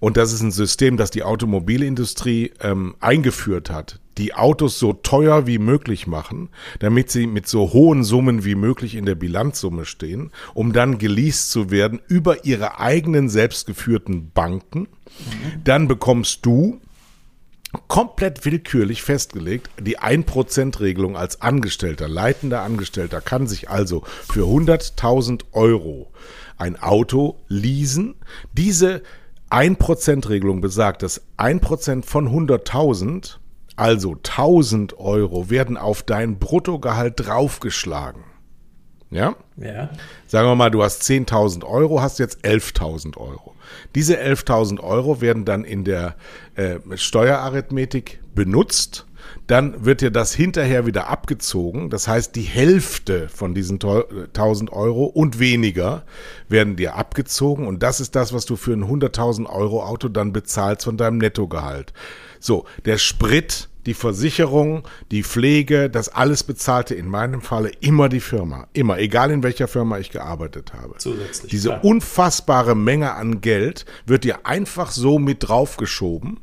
[0.00, 4.00] Und das ist ein System, das die Automobilindustrie ähm, eingeführt hat.
[4.18, 8.94] Die Autos so teuer wie möglich machen, damit sie mit so hohen Summen wie möglich
[8.94, 14.88] in der Bilanzsumme stehen, um dann geleast zu werden über ihre eigenen selbstgeführten Banken.
[15.64, 16.80] Dann bekommst du
[17.88, 19.70] komplett willkürlich festgelegt.
[19.80, 26.10] Die 1%-Regelung als Angestellter, leitender Angestellter kann sich also für 100.000 Euro
[26.58, 28.14] ein Auto leasen.
[28.52, 29.02] Diese
[29.50, 33.36] 1%-Regelung besagt, dass 1% von 100.000,
[33.76, 38.24] also 1.000 Euro, werden auf dein Bruttogehalt draufgeschlagen.
[39.10, 39.36] Ja?
[39.56, 39.90] Ja.
[40.26, 43.54] Sagen wir mal, du hast 10.000 Euro, hast jetzt 11.000 Euro.
[43.94, 46.16] Diese 11.000 Euro werden dann in der
[46.54, 49.06] äh, Steuerarithmetik benutzt.
[49.46, 51.90] Dann wird dir das hinterher wieder abgezogen.
[51.90, 54.04] Das heißt, die Hälfte von diesen teu-
[54.34, 56.04] 1.000 Euro und weniger
[56.48, 57.66] werden dir abgezogen.
[57.66, 61.18] Und das ist das, was du für ein 100.000 Euro Auto dann bezahlst von deinem
[61.18, 61.92] Nettogehalt.
[62.42, 68.20] So, der Sprit, die Versicherung, die Pflege, das alles bezahlte in meinem Falle immer die
[68.20, 68.66] Firma.
[68.72, 70.96] Immer, egal in welcher Firma ich gearbeitet habe.
[70.98, 71.84] Zusätzlich, Diese klar.
[71.84, 76.40] unfassbare Menge an Geld wird dir einfach so mit draufgeschoben.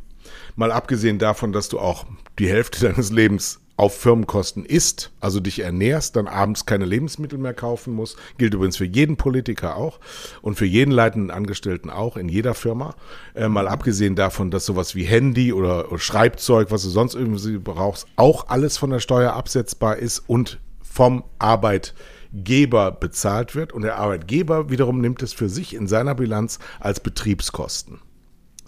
[0.56, 2.06] Mal abgesehen davon, dass du auch
[2.40, 7.54] die Hälfte deines Lebens auf Firmenkosten isst, also dich ernährst, dann abends keine Lebensmittel mehr
[7.54, 8.18] kaufen musst.
[8.38, 10.02] Gilt übrigens für jeden Politiker auch
[10.42, 12.94] und für jeden leitenden Angestellten auch in jeder Firma.
[13.36, 17.58] Äh, mal abgesehen davon, dass sowas wie Handy oder, oder Schreibzeug, was du sonst irgendwie
[17.58, 23.72] brauchst, auch alles von der Steuer absetzbar ist und vom Arbeitgeber bezahlt wird.
[23.72, 28.02] Und der Arbeitgeber wiederum nimmt es für sich in seiner Bilanz als Betriebskosten.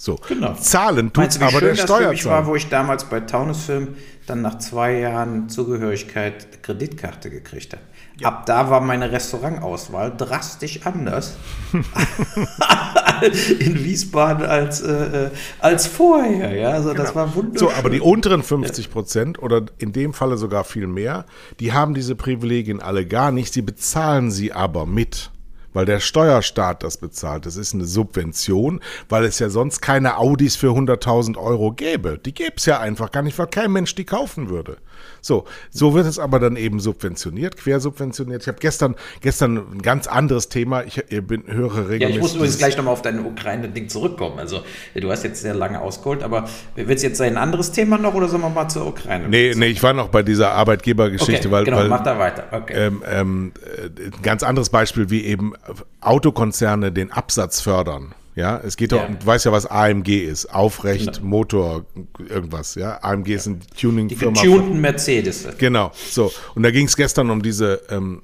[0.02, 0.56] So, Genau.
[0.56, 2.48] zahlen tut du, wie aber schön der das für mich war, Steuerzahler.
[2.48, 3.90] wo ich damals bei Taunusfilm
[4.26, 7.84] dann nach zwei Jahren Zugehörigkeit Kreditkarte gekriegt habe?
[8.24, 11.36] Ab da war meine Restaurantauswahl drastisch anders
[13.60, 16.56] in Wiesbaden als, äh, äh, als vorher.
[16.56, 16.70] Ja?
[16.70, 17.70] Also das war wunderschön.
[17.70, 21.26] So, aber die unteren 50 Prozent oder in dem Falle sogar viel mehr,
[21.60, 23.54] die haben diese Privilegien alle gar nicht.
[23.54, 25.30] Sie bezahlen sie aber mit.
[25.74, 27.46] Weil der Steuerstaat das bezahlt.
[27.46, 32.18] Das ist eine Subvention, weil es ja sonst keine Audis für 100.000 Euro gäbe.
[32.18, 34.78] Die gäbe es ja einfach gar nicht, weil kein Mensch die kaufen würde.
[35.22, 38.42] So, so wird es aber dann eben subventioniert, quersubventioniert.
[38.42, 40.84] Ich habe gestern, gestern ein ganz anderes Thema.
[40.84, 42.16] Ich äh, bin, höre Ja, regelmäßig.
[42.16, 44.40] ich muss übrigens gleich nochmal auf dein Ukraine-Ding zurückkommen.
[44.40, 44.62] Also,
[44.96, 48.28] du hast jetzt sehr lange ausgeholt, aber willst du jetzt ein anderes Thema noch oder
[48.28, 49.28] sollen wir mal zur Ukraine?
[49.30, 52.46] Nee, nee, ich war noch bei dieser Arbeitgebergeschichte, okay, weil, genau, weil mach da weiter.
[52.52, 52.74] Okay.
[52.76, 55.54] ähm, ähm, äh, ein ganz anderes Beispiel, wie eben
[56.02, 58.14] Autokonzerne den Absatz fördern.
[58.36, 59.08] Ja, es geht doch, Ja.
[59.10, 60.54] du weißt ja, was AMG ist.
[60.54, 61.26] Aufrecht, Genau.
[61.28, 61.86] Motor,
[62.30, 63.00] irgendwas, ja.
[63.04, 64.42] AMG ist eine die Tuning-Firma.
[64.42, 65.48] getunten Mercedes.
[65.58, 66.32] Genau, so.
[66.56, 68.22] Und da ging es gestern um diese ähm,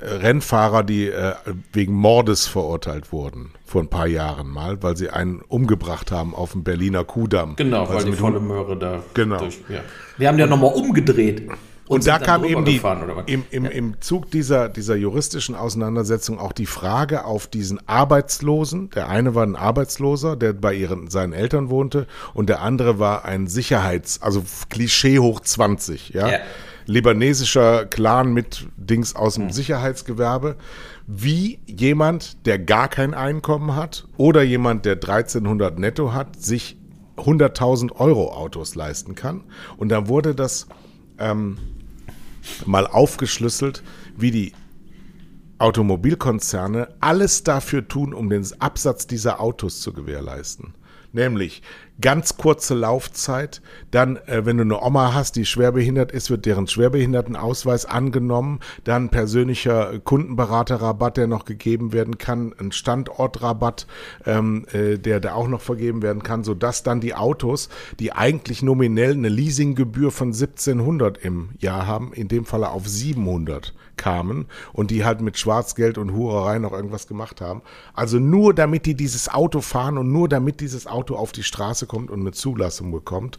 [0.00, 1.34] äh, Rennfahrer, die äh,
[1.74, 6.52] wegen Mordes verurteilt wurden, vor ein paar Jahren mal, weil sie einen umgebracht haben auf
[6.52, 7.56] dem Berliner Kudamm.
[7.56, 9.40] Genau, weil sie die volle Möhre da Genau.
[9.40, 9.58] durch.
[9.68, 9.80] Ja.
[10.16, 11.42] Wir haben ja nochmal umgedreht.
[11.90, 12.80] Und sind da kam eben die,
[13.26, 18.90] im, im, im Zug dieser, dieser juristischen Auseinandersetzung auch die Frage auf diesen Arbeitslosen.
[18.90, 23.24] Der eine war ein Arbeitsloser, der bei ihren, seinen Eltern wohnte und der andere war
[23.24, 26.28] ein Sicherheits-, also Klischee hoch 20, ja.
[26.28, 26.38] Ja.
[26.86, 30.54] Libanesischer Clan mit Dings aus dem Sicherheitsgewerbe.
[31.08, 36.76] Wie jemand, der gar kein Einkommen hat oder jemand, der 1300 netto hat, sich
[37.16, 39.42] 100.000 Euro Autos leisten kann.
[39.76, 40.68] Und dann wurde das
[42.66, 43.82] mal aufgeschlüsselt,
[44.16, 44.52] wie die
[45.58, 50.74] Automobilkonzerne alles dafür tun, um den Absatz dieser Autos zu gewährleisten.
[51.12, 51.62] Nämlich
[52.00, 56.66] ganz kurze Laufzeit, dann, äh, wenn du eine Oma hast, die schwerbehindert ist, wird deren
[56.66, 63.86] Schwerbehindertenausweis angenommen, dann persönlicher Kundenberaterrabatt, der noch gegeben werden kann, ein Standortrabatt,
[64.24, 67.68] ähm, äh, der, der auch noch vergeben werden kann, sodass dann die Autos,
[67.98, 73.74] die eigentlich nominell eine Leasinggebühr von 1700 im Jahr haben, in dem Falle auf 700
[74.00, 77.60] kamen und die halt mit Schwarzgeld und Hurerei noch irgendwas gemacht haben.
[77.92, 81.86] Also nur damit die dieses Auto fahren und nur damit dieses Auto auf die Straße
[81.86, 83.38] kommt und eine Zulassung bekommt.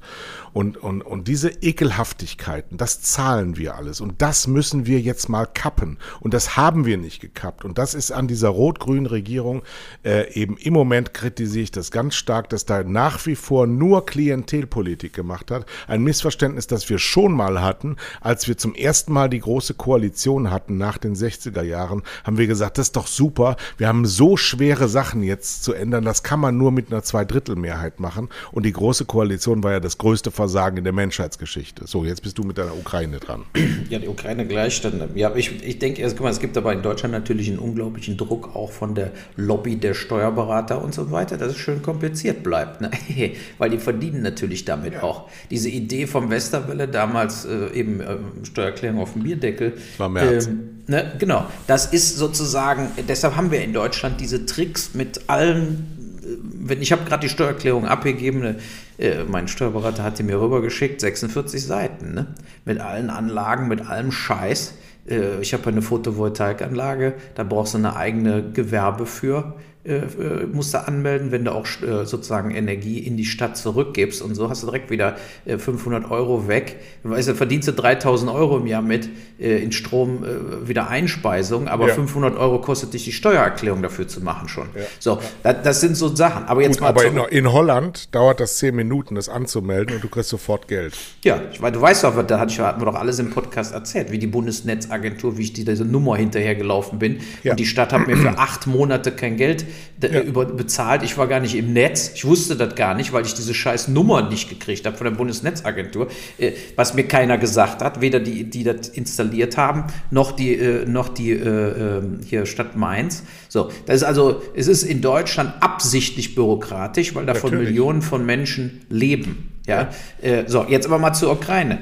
[0.54, 4.02] Und, und, und diese Ekelhaftigkeiten, das zahlen wir alles.
[4.02, 5.98] Und das müssen wir jetzt mal kappen.
[6.20, 7.66] Und das haben wir nicht gekappt.
[7.66, 9.64] Und das ist an dieser rot-grünen Regierung
[10.04, 14.06] äh, eben im Moment kritisiere ich das ganz stark, dass da nach wie vor nur
[14.06, 15.66] Klientelpolitik gemacht hat.
[15.88, 20.51] Ein Missverständnis, das wir schon mal hatten, als wir zum ersten Mal die große Koalition
[20.52, 23.56] hatten nach den 60er Jahren, haben wir gesagt, das ist doch super.
[23.78, 26.06] Wir haben so schwere Sachen jetzt zu ändern.
[26.06, 28.30] Das kann man nur mit einer Zweidrittelmehrheit machen.
[28.52, 31.88] Und die Große Koalition war ja das größte Versagen in der Menschheitsgeschichte.
[31.88, 33.44] So, jetzt bist du mit deiner Ukraine dran.
[33.90, 35.10] Ja, die Ukraine gleich dann.
[35.16, 38.56] Ja, ich, ich denke, guck mal, es gibt aber in Deutschland natürlich einen unglaublichen Druck
[38.56, 42.82] auch von der Lobby der Steuerberater und so weiter, dass es schön kompliziert bleibt.
[42.82, 42.92] Ne?
[43.58, 45.04] Weil die verdienen natürlich damit ja.
[45.04, 45.30] auch.
[45.50, 49.72] Diese Idee vom Westerwelle damals äh, eben äh, Steuererklärung auf dem Bierdeckel.
[49.72, 50.31] Das war März.
[50.32, 51.46] Ähm, ne, genau.
[51.68, 57.04] Das ist sozusagen, deshalb haben wir in Deutschland diese Tricks mit allen wenn ich habe
[57.04, 58.58] gerade die Steuererklärung abgegeben,
[58.98, 62.28] äh, mein Steuerberater hat die mir rübergeschickt, 46 Seiten, ne?
[62.66, 64.74] mit allen Anlagen, mit allem Scheiß.
[65.08, 69.56] Äh, ich habe eine Photovoltaikanlage, da brauchst du eine eigene Gewerbe für.
[69.84, 74.22] Äh, äh, musst du anmelden, wenn du auch äh, sozusagen Energie in die Stadt zurückgibst
[74.22, 75.16] und so hast du direkt wieder
[75.46, 76.76] äh, 500 Euro weg.
[77.02, 81.68] Weißt du, verdienst du 3000 Euro im Jahr mit äh, in Strom äh, wieder Einspeisung,
[81.68, 81.96] aber ja.
[81.96, 84.68] 500 Euro kostet dich die Steuererklärung dafür zu machen schon.
[84.76, 84.84] Ja.
[85.00, 85.20] So, ja.
[85.42, 86.46] Das, das, sind so Sachen.
[86.46, 90.04] Aber jetzt Gut, mal aber in, in, Holland dauert das 10 Minuten, das anzumelden und
[90.04, 90.94] du kriegst sofort Geld.
[91.24, 94.20] Ja, ich, weil du weißt doch, da hatten wir doch alles im Podcast erzählt, wie
[94.20, 98.68] die Bundesnetzagentur, wie ich diese Nummer hinterhergelaufen bin und die Stadt hat mir für acht
[98.68, 99.66] Monate kein Geld
[100.02, 100.22] ja.
[100.22, 101.04] über, bezahlt.
[101.04, 102.12] Ich war gar nicht im Netz.
[102.16, 105.12] Ich wusste das gar nicht, weil ich diese scheiß Nummer nicht gekriegt habe von der
[105.12, 106.08] Bundesnetzagentur,
[106.38, 108.02] äh, was mir keiner gesagt hat.
[108.02, 112.76] Weder die, die das installiert haben, noch die, äh, noch die äh, ähm, hier Stadt
[112.76, 113.24] Mainz.
[113.50, 117.70] So, das ist also, es ist in Deutschland absichtlich bürokratisch, weil davon Natürlich.
[117.70, 119.52] Millionen von Menschen leben.
[119.68, 119.90] Ja,
[120.22, 120.30] ja.
[120.30, 121.80] Äh, so, jetzt aber mal zur Ukraine.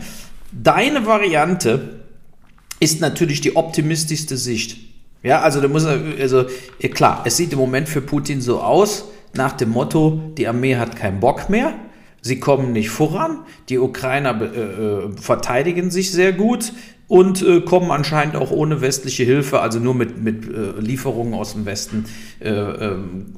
[0.52, 1.99] Deine Variante
[2.80, 4.88] ist natürlich die optimistischste Sicht.
[5.21, 6.45] Ja, also da muss also
[6.93, 9.05] klar, es sieht im Moment für Putin so aus,
[9.36, 11.73] nach dem Motto, die Armee hat keinen Bock mehr,
[12.21, 16.73] sie kommen nicht voran, die Ukrainer äh, äh, verteidigen sich sehr gut
[17.08, 21.53] und äh, kommen anscheinend auch ohne westliche Hilfe, also nur mit, mit äh, Lieferungen aus
[21.53, 22.05] dem Westen
[22.39, 23.36] äh, ähm,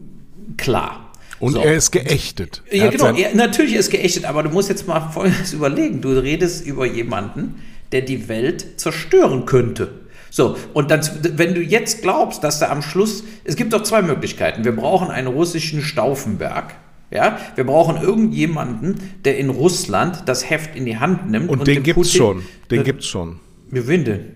[0.57, 1.11] klar.
[1.39, 1.61] Und so.
[1.61, 2.61] er ist geächtet.
[2.71, 5.99] Ja, genau, er, natürlich ist geächtet, aber du musst jetzt mal Folgendes überlegen.
[5.99, 7.55] Du redest über jemanden,
[7.91, 9.89] der die Welt zerstören könnte.
[10.31, 11.01] So, und dann,
[11.35, 14.63] wenn du jetzt glaubst, dass da am Schluss, es gibt doch zwei Möglichkeiten.
[14.63, 16.73] Wir brauchen einen russischen Stauffenberg.
[17.11, 21.49] Ja, wir brauchen irgendjemanden, der in Russland das Heft in die Hand nimmt.
[21.49, 22.43] Und, und den gibt's Putin, schon.
[22.71, 23.41] Den äh, gibt's schon.
[23.69, 24.35] Wir wen denn?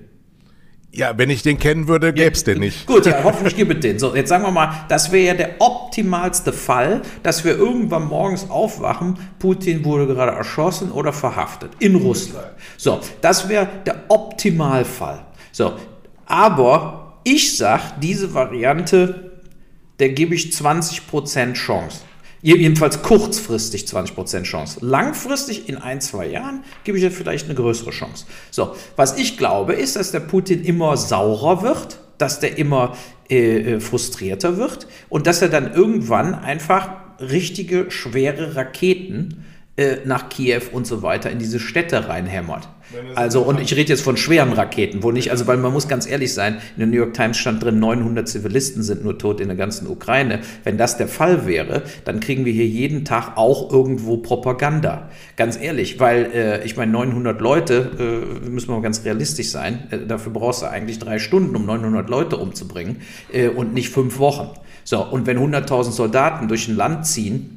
[0.91, 2.85] Ja, wenn ich den kennen würde, gäbe es ja, den nicht.
[2.85, 3.97] Gut, ja, hoffentlich gibt es den.
[3.97, 8.49] So, jetzt sagen wir mal, das wäre ja der optimalste Fall, dass wir irgendwann morgens
[8.49, 12.47] aufwachen, Putin wurde gerade erschossen oder verhaftet in Russland.
[12.75, 15.25] So, das wäre der Optimalfall.
[15.55, 15.77] So,
[16.25, 19.31] aber ich sage, diese Variante,
[19.99, 22.01] der gebe ich 20% Chance.
[22.41, 24.79] Jedenfalls kurzfristig 20% Chance.
[24.81, 28.25] Langfristig in ein, zwei Jahren gebe ich dir vielleicht eine größere Chance.
[28.51, 32.97] So, was ich glaube, ist, dass der Putin immer saurer wird, dass der immer
[33.29, 36.89] äh, äh frustrierter wird und dass er dann irgendwann einfach
[37.21, 39.45] richtige schwere Raketen
[39.77, 42.69] äh, nach Kiew und so weiter in diese Städte reinhämmert.
[43.15, 46.07] Also, und ich rede jetzt von schweren Raketen, wo nicht, also, weil man muss ganz
[46.07, 49.47] ehrlich sein, in der New York Times stand drin, 900 Zivilisten sind nur tot in
[49.47, 50.39] der ganzen Ukraine.
[50.63, 55.09] Wenn das der Fall wäre, dann kriegen wir hier jeden Tag auch irgendwo Propaganda.
[55.35, 57.91] Ganz ehrlich, weil, äh, ich meine, 900 Leute,
[58.45, 61.65] äh, müssen wir mal ganz realistisch sein, äh, dafür brauchst du eigentlich drei Stunden, um
[61.65, 63.01] 900 Leute umzubringen
[63.33, 64.51] äh, und nicht fünf Wochen.
[64.83, 67.54] So, und wenn 100.000 Soldaten durch ein Land ziehen,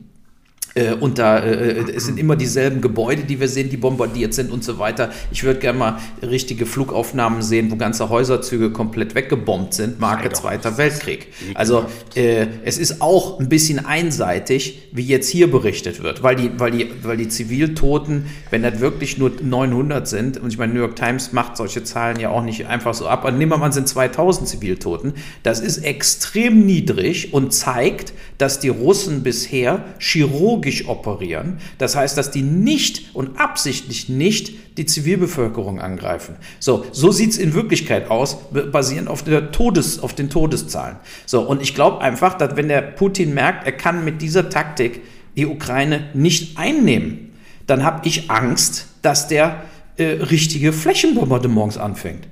[0.79, 4.51] äh, und da äh, es sind immer dieselben Gebäude, die wir sehen, die bombardiert sind
[4.51, 5.11] und so weiter.
[5.31, 10.79] Ich würde gerne mal richtige Flugaufnahmen sehen, wo ganze Häuserzüge komplett weggebombt sind, Marke Zweiter
[10.79, 11.29] Weltkrieg.
[11.55, 16.51] Also äh, es ist auch ein bisschen einseitig, wie jetzt hier berichtet wird, weil die,
[16.59, 20.81] weil die, weil die Ziviltoten, wenn das wirklich nur 900 sind, und ich meine, New
[20.81, 23.73] York Times macht solche Zahlen ja auch nicht einfach so ab, aber nehmen wir mal,
[23.73, 30.89] sind 2000 Ziviltoten, das ist extrem niedrig und zeigt, dass die Russen bisher chirurgisch chirurgisch
[30.89, 31.59] operieren.
[31.79, 36.37] Das heißt, dass die nicht und absichtlich nicht die Zivilbevölkerung angreifen.
[36.61, 40.97] So, so sieht es in Wirklichkeit aus, basierend auf, der Todes, auf den Todeszahlen.
[41.27, 45.03] So, und ich glaube einfach, dass wenn der Putin merkt, er kann mit dieser Taktik
[45.37, 47.33] die Ukraine nicht einnehmen,
[47.67, 49.63] dann habe ich Angst, dass der
[49.97, 52.29] äh, richtige Flächenbombardements anfängt.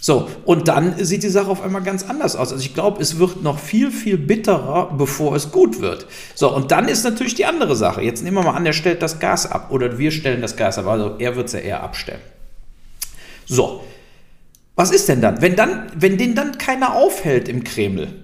[0.00, 2.52] So, und dann sieht die Sache auf einmal ganz anders aus.
[2.52, 6.06] Also ich glaube, es wird noch viel, viel bitterer, bevor es gut wird.
[6.34, 8.00] So, und dann ist natürlich die andere Sache.
[8.00, 10.78] Jetzt nehmen wir mal an, er stellt das Gas ab oder wir stellen das Gas
[10.78, 10.86] ab.
[10.86, 12.20] Also er wird es ja eher abstellen.
[13.46, 13.84] So,
[14.74, 15.42] was ist denn dann?
[15.42, 15.92] Wenn, dann?
[15.94, 18.19] wenn den dann keiner aufhält im Kreml,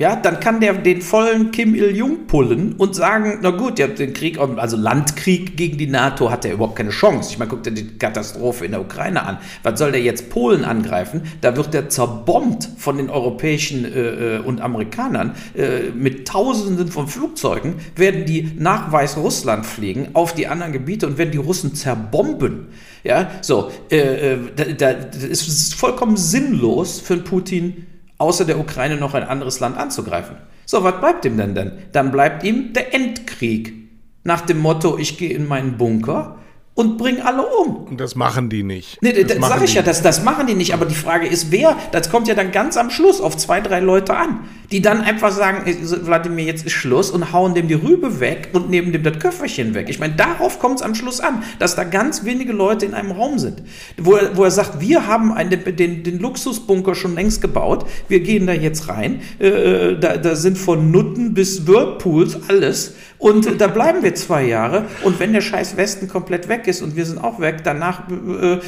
[0.00, 4.12] Ja, dann kann der den vollen Kim Il-jung pullen und sagen, na gut, der den
[4.12, 7.30] Krieg, also Landkrieg gegen die NATO hat er überhaupt keine Chance.
[7.32, 9.38] Ich meine, guck dir die Katastrophe in der Ukraine an.
[9.64, 11.22] Was soll der jetzt Polen angreifen?
[11.40, 15.34] Da wird er zerbombt von den Europäischen äh, äh, und Amerikanern.
[15.56, 21.18] Äh, mit Tausenden von Flugzeugen werden die nach Weißrussland fliegen, auf die anderen Gebiete und
[21.18, 22.68] werden die Russen zerbomben.
[23.02, 23.96] Ja, so, äh,
[24.34, 27.86] äh da, da, das ist vollkommen sinnlos für Putin
[28.18, 30.36] außer der Ukraine noch ein anderes Land anzugreifen.
[30.66, 31.72] So, was bleibt ihm denn denn?
[31.92, 33.72] Dann bleibt ihm der Endkrieg.
[34.24, 36.36] Nach dem Motto, ich gehe in meinen Bunker
[36.78, 37.88] und bringen alle um.
[37.88, 39.02] Und das machen die nicht.
[39.02, 40.74] Nee, das, das sage ich ja, das, das machen die nicht.
[40.74, 41.76] Aber die Frage ist, wer?
[41.90, 45.32] Das kommt ja dann ganz am Schluss auf zwei, drei Leute an, die dann einfach
[45.32, 45.64] sagen,
[46.04, 49.74] Wladimir, jetzt ist Schluss und hauen dem die Rübe weg und nehmen dem das Köfferchen
[49.74, 49.88] weg.
[49.88, 53.10] Ich meine, darauf kommt es am Schluss an, dass da ganz wenige Leute in einem
[53.10, 53.60] Raum sind.
[53.96, 58.20] Wo er, wo er sagt, wir haben einen, den, den Luxusbunker schon längst gebaut, wir
[58.20, 63.60] gehen da jetzt rein, äh, äh da, da sind von Nutten bis Whirlpools alles und
[63.60, 64.86] da bleiben wir zwei Jahre.
[65.02, 68.54] Und wenn der scheiß Westen komplett weg ist und wir sind auch weg, danach äh,
[68.54, 68.60] äh,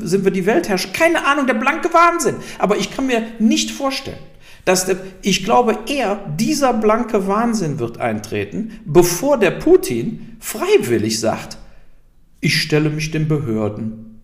[0.00, 0.90] sind wir die Weltherrscher.
[0.92, 2.36] Keine Ahnung, der blanke Wahnsinn.
[2.58, 4.18] Aber ich kann mir nicht vorstellen,
[4.66, 11.56] dass der, ich glaube eher, dieser blanke Wahnsinn wird eintreten, bevor der Putin freiwillig sagt,
[12.40, 14.20] ich stelle mich den Behörden.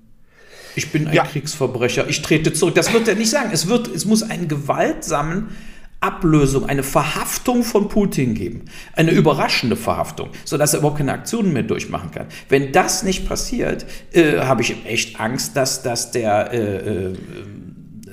[0.74, 1.24] Ich bin ein ja.
[1.24, 2.74] Kriegsverbrecher, ich trete zurück.
[2.74, 3.50] Das wird er nicht sagen.
[3.52, 5.48] Es, wird, es muss einen gewaltsamen
[6.00, 8.66] Ablösung, eine Verhaftung von Putin geben.
[8.92, 12.26] Eine überraschende Verhaftung, sodass er überhaupt keine Aktionen mehr durchmachen kann.
[12.48, 17.16] Wenn das nicht passiert, äh, habe ich echt Angst, dass, dass, der, äh, äh,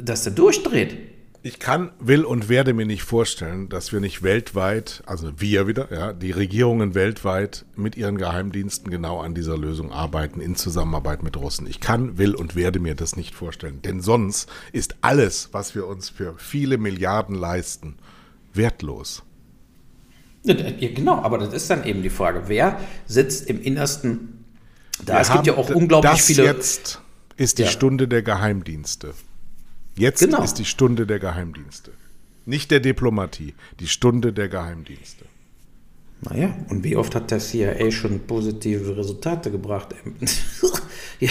[0.01, 0.97] dass der durchdreht.
[1.45, 5.93] Ich kann, will und werde mir nicht vorstellen, dass wir nicht weltweit, also wir wieder,
[5.93, 11.38] ja, die Regierungen weltweit mit ihren Geheimdiensten genau an dieser Lösung arbeiten in Zusammenarbeit mit
[11.38, 11.67] Russen.
[11.67, 15.86] Ich kann, will und werde mir das nicht vorstellen, denn sonst ist alles, was wir
[15.86, 17.99] uns für viele Milliarden leisten,
[18.55, 19.21] wertlos.
[20.41, 24.45] Ja, genau, aber das ist dann eben die Frage, wer sitzt im Innersten
[25.05, 25.13] da?
[25.13, 26.43] Wir es gibt ja auch unglaublich das viele.
[26.45, 27.03] Jetzt
[27.38, 27.69] ist die ja.
[27.69, 29.13] Stunde der Geheimdienste.
[29.97, 30.43] Jetzt genau.
[30.43, 31.91] ist die Stunde der Geheimdienste.
[32.45, 35.25] Nicht der Diplomatie, die Stunde der Geheimdienste.
[36.21, 39.89] Naja, und wie oft hat der CIA schon positive Resultate gebracht?
[41.19, 41.29] ja,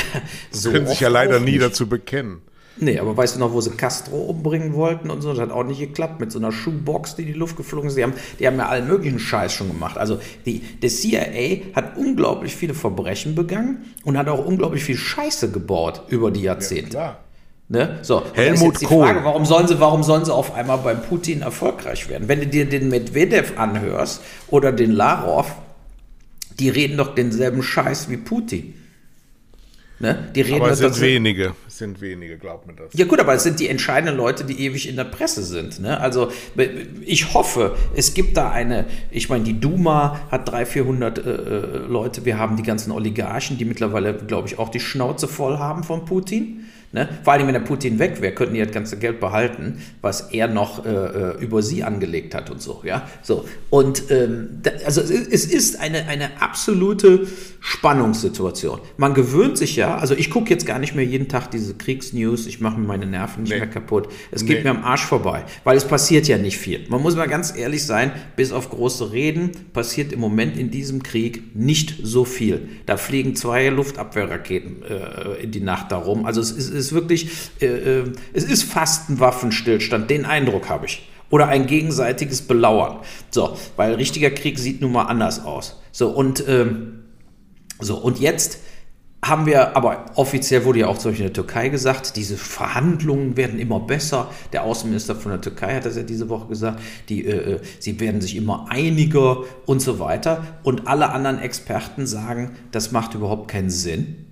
[0.51, 2.43] so können sich ja leider nie dazu bekennen.
[2.77, 5.31] Nee, aber weißt du noch, wo sie Castro umbringen wollten und so?
[5.31, 7.97] Das hat auch nicht geklappt mit so einer Schuhbox, die in die Luft geflogen ist.
[7.97, 9.97] Die haben, die haben ja allen möglichen Scheiß schon gemacht.
[9.97, 15.53] Also die, der CIA hat unglaublich viele Verbrechen begangen und hat auch unglaublich viel Scheiße
[15.53, 16.97] gebaut über die Jahrzehnte.
[16.97, 17.24] Ja.
[17.69, 17.99] Ne?
[18.03, 19.07] So, Helmut die Kohl.
[19.07, 22.29] Frage, warum sollen, sie, warum sollen sie auf einmal beim Putin erfolgreich werden?
[22.29, 25.55] Wenn du dir den Medvedev anhörst oder den Larov,
[26.59, 28.75] die reden doch denselben Scheiß wie Putin.
[30.01, 30.29] Ne?
[30.35, 32.93] Die reden aber es sind wenige, es sind wenige, glaubt mir das.
[32.95, 35.81] Ja gut, aber es sind die entscheidenden Leute, die ewig in der Presse sind.
[35.81, 35.99] Ne?
[35.99, 36.31] Also
[37.01, 41.77] ich hoffe, es gibt da eine, ich meine, die Duma hat 300, 400 äh, äh,
[41.89, 45.85] Leute, wir haben die ganzen Oligarchen, die mittlerweile, glaube ich, auch die Schnauze voll haben
[45.85, 46.67] von Putin.
[46.95, 47.09] Ne?
[47.25, 50.47] Vor allem, wenn der Putin weg wäre, könnten die das ganze Geld behalten, was er
[50.47, 52.83] noch äh, äh, über sie angelegt hat und so.
[52.85, 53.09] Ja?
[53.21, 53.47] so.
[53.69, 57.27] Und ähm, da, also es ist eine, eine absolute
[57.59, 58.79] Spannungssituation.
[58.97, 62.47] Man gewöhnt sich ja, also ich gucke jetzt gar nicht mehr jeden Tag diese Kriegsnews,
[62.47, 63.59] ich mache mir meine Nerven nicht nee.
[63.59, 64.09] mehr kaputt.
[64.31, 64.51] Es nee.
[64.55, 66.87] geht mir am Arsch vorbei, weil es passiert ja nicht viel.
[66.91, 71.03] Man muss mal ganz ehrlich sein, bis auf große Reden passiert im Moment in diesem
[71.03, 72.69] Krieg nicht so viel.
[72.87, 76.25] Da fliegen zwei Luftabwehrraketen äh, in die Nacht darum.
[76.25, 77.29] Also es ist ist wirklich,
[77.61, 81.09] äh, äh, es ist fast ein Waffenstillstand, den Eindruck habe ich.
[81.31, 82.99] Oder ein gegenseitiges Belauern.
[83.31, 85.81] So, weil richtiger Krieg sieht nun mal anders aus.
[85.91, 87.05] So, und, ähm,
[87.81, 88.59] so, und jetzt
[89.25, 93.37] haben wir, aber offiziell wurde ja auch zum Beispiel in der Türkei gesagt, diese Verhandlungen
[93.37, 94.31] werden immer besser.
[94.53, 97.99] Der Außenminister von der Türkei hat das ja diese Woche gesagt, die, äh, äh sie
[98.01, 100.45] werden sich immer einiger und so weiter.
[100.63, 104.27] Und alle anderen Experten sagen, das macht überhaupt keinen Sinn.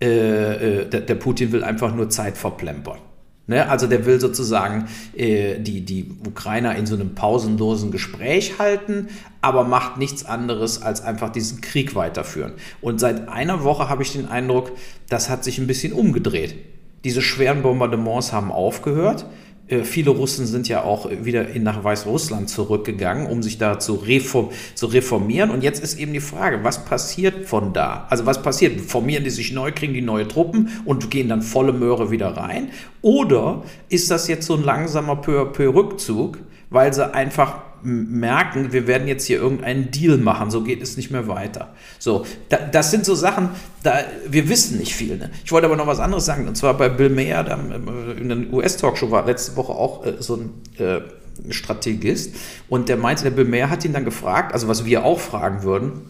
[0.00, 2.98] Äh, äh, der, der, Putin will einfach nur Zeit verplempern.
[3.46, 3.68] Ne?
[3.68, 9.08] Also der will sozusagen äh, die, die Ukrainer in so einem pausenlosen Gespräch halten,
[9.40, 12.52] aber macht nichts anderes als einfach diesen Krieg weiterführen.
[12.82, 14.72] Und seit einer Woche habe ich den Eindruck,
[15.08, 16.56] das hat sich ein bisschen umgedreht.
[17.04, 19.26] Diese schweren Bombardements haben aufgehört.
[19.68, 23.94] Äh, viele Russen sind ja auch wieder in, nach Weißrussland zurückgegangen, um sich da zu,
[23.94, 25.50] reform, zu reformieren.
[25.50, 28.06] Und jetzt ist eben die Frage, was passiert von da?
[28.10, 28.80] Also was passiert?
[28.80, 32.70] Formieren die sich neu, kriegen die neue Truppen und gehen dann volle Möhre wieder rein?
[33.02, 36.38] Oder ist das jetzt so ein langsamer Peu peu Rückzug,
[36.70, 41.10] weil sie einfach merken, wir werden jetzt hier irgendeinen Deal machen, so geht es nicht
[41.10, 41.74] mehr weiter.
[41.98, 43.50] So, da, das sind so Sachen,
[43.82, 45.18] da, wir wissen nicht viel.
[45.18, 45.30] Ne?
[45.44, 48.28] Ich wollte aber noch was anderes sagen, und zwar bei Bill Mayer, da, äh, in
[48.28, 51.00] der US-Talkshow war letzte Woche auch äh, so ein äh,
[51.50, 52.34] Strategist.
[52.68, 56.02] Und der meinte, der Bemer hat ihn dann gefragt, also was wir auch fragen würden,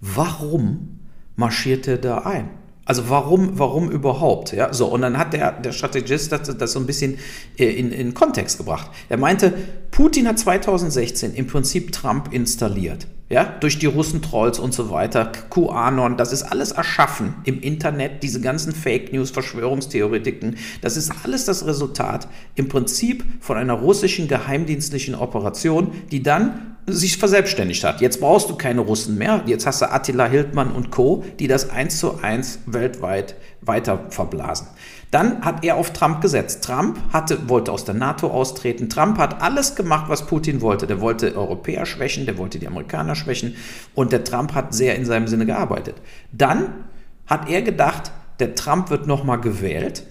[0.00, 1.00] warum
[1.36, 2.50] marschiert er da ein?
[2.88, 4.52] Also warum, warum überhaupt?
[4.52, 7.18] Ja, so, und dann hat der, der Strategist das, das so ein bisschen
[7.58, 8.90] äh, in, in Kontext gebracht.
[9.10, 9.52] Er meinte,
[9.90, 13.06] Putin hat 2016 im Prinzip Trump installiert.
[13.28, 18.40] Ja, durch die Russen-Trolls und so weiter, QAnon, das ist alles erschaffen im Internet, diese
[18.40, 25.14] ganzen Fake News, Verschwörungstheoretiken, das ist alles das Resultat im Prinzip von einer russischen geheimdienstlichen
[25.14, 28.00] Operation, die dann sich verselbstständigt hat.
[28.00, 29.42] Jetzt brauchst du keine Russen mehr.
[29.46, 34.68] Jetzt hast du Attila Hildmann und Co., die das eins zu eins weltweit weiter verblasen.
[35.10, 36.64] Dann hat er auf Trump gesetzt.
[36.64, 38.88] Trump hatte, wollte aus der NATO austreten.
[38.90, 40.86] Trump hat alles gemacht, was Putin wollte.
[40.86, 43.56] Der wollte Europäer schwächen, der wollte die Amerikaner schwächen
[43.94, 45.96] und der Trump hat sehr in seinem Sinne gearbeitet.
[46.32, 46.84] Dann
[47.26, 50.04] hat er gedacht, der Trump wird nochmal gewählt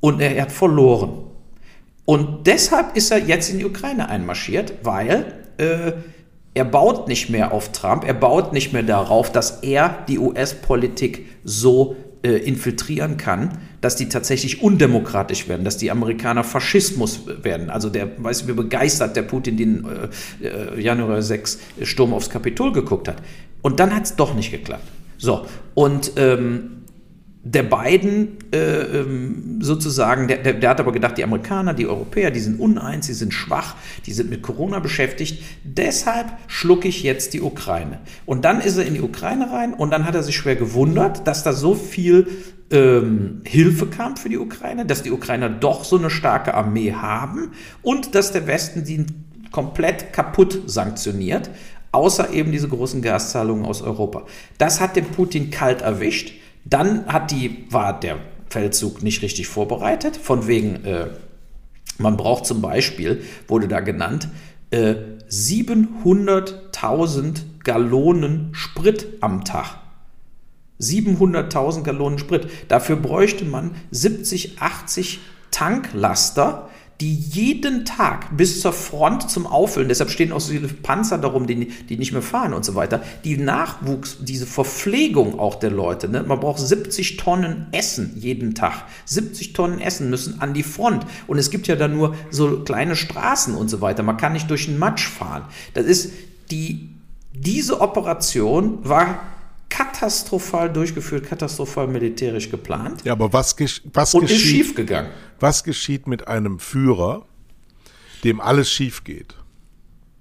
[0.00, 1.30] und er hat verloren.
[2.04, 5.92] Und deshalb ist er jetzt in die Ukraine einmarschiert, weil äh,
[6.54, 11.26] er baut nicht mehr auf Trump, er baut nicht mehr darauf, dass er die US-Politik
[11.44, 17.70] so äh, infiltrieren kann, dass die tatsächlich undemokratisch werden, dass die Amerikaner Faschismus werden.
[17.70, 19.86] Also der, weiß wie begeistert der Putin den
[20.42, 23.22] äh, äh Januar 6 Sturm aufs Kapitol geguckt hat.
[23.62, 24.86] Und dann hat es doch nicht geklappt.
[25.18, 26.79] So, und ähm,
[27.42, 32.30] der beiden äh, ähm, sozusagen, der, der, der, hat aber gedacht, die Amerikaner, die Europäer,
[32.30, 35.42] die sind uneins, die sind schwach, die sind mit Corona beschäftigt.
[35.64, 38.00] Deshalb schlucke ich jetzt die Ukraine.
[38.26, 41.26] Und dann ist er in die Ukraine rein und dann hat er sich schwer gewundert,
[41.26, 42.26] dass da so viel
[42.70, 47.52] ähm, Hilfe kam für die Ukraine, dass die Ukrainer doch so eine starke Armee haben
[47.80, 49.06] und dass der Westen die
[49.50, 51.50] komplett kaputt sanktioniert,
[51.92, 54.26] außer eben diese großen Gaszahlungen aus Europa.
[54.58, 56.34] Das hat den Putin kalt erwischt.
[56.64, 61.08] Dann hat die, war der Feldzug nicht richtig vorbereitet, von wegen, äh,
[61.98, 64.28] man braucht zum Beispiel, wurde da genannt,
[64.70, 64.94] äh,
[65.28, 69.80] 700.000 Gallonen Sprit am Tag.
[70.80, 72.48] 700.000 Gallonen Sprit.
[72.68, 76.70] Dafür bräuchte man 70, 80 Tanklaster
[77.00, 81.46] die jeden Tag bis zur Front zum Auffüllen, deshalb stehen auch so viele Panzer darum,
[81.46, 86.08] die, die nicht mehr fahren und so weiter, die Nachwuchs, diese Verpflegung auch der Leute,
[86.08, 86.22] ne?
[86.22, 88.84] man braucht 70 Tonnen Essen jeden Tag.
[89.06, 92.96] 70 Tonnen Essen müssen an die Front und es gibt ja da nur so kleine
[92.96, 95.44] Straßen und so weiter, man kann nicht durch den Matsch fahren.
[95.72, 96.12] Das ist
[96.50, 96.90] die,
[97.32, 99.20] diese Operation war
[99.70, 103.02] katastrophal durchgeführt, katastrophal militärisch geplant.
[103.04, 103.56] Ja, aber was,
[103.92, 104.36] was und geschieht?
[104.36, 105.10] ist schiefgegangen.
[105.38, 107.24] Was geschieht mit einem Führer,
[108.24, 109.34] dem alles schief geht?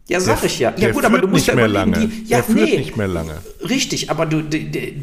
[0.07, 0.73] Ja, sag ich ja.
[0.75, 2.07] Ja gut, aber du musst nicht ja mehr lange.
[2.07, 3.37] Die, ja, der führt nee, nicht mehr lange.
[3.61, 4.43] Richtig, aber du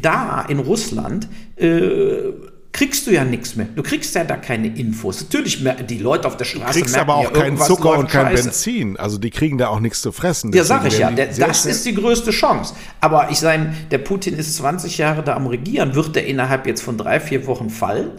[0.01, 2.31] da in Russland äh,
[2.77, 3.67] kriegst du ja nichts mehr.
[3.75, 5.21] Du kriegst ja da keine Infos.
[5.21, 8.27] Natürlich, die Leute auf der Straße du kriegst aber auch ja, keinen Zucker und kein
[8.27, 8.43] Scheiße.
[8.43, 8.97] Benzin.
[8.97, 10.53] Also die kriegen da auch nichts zu fressen.
[10.53, 11.09] Ja, sag ich ja.
[11.09, 12.75] Der, das ist die größte Chance.
[13.01, 15.95] Aber ich sage, der Putin ist 20 Jahre da am Regieren.
[15.95, 18.11] Wird der innerhalb jetzt von drei, vier Wochen fallen?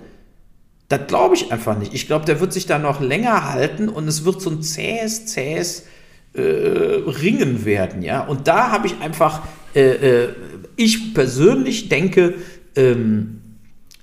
[0.89, 1.95] Das glaube ich einfach nicht.
[1.95, 5.27] Ich glaube, der wird sich da noch länger halten und es wird so ein zähes,
[5.27, 5.85] zähes
[6.33, 8.03] äh, Ringen werden.
[8.03, 8.23] ja.
[8.23, 9.43] Und da habe ich einfach,
[9.77, 10.29] äh, äh,
[10.75, 12.35] ich persönlich denke,
[12.75, 13.39] ähm,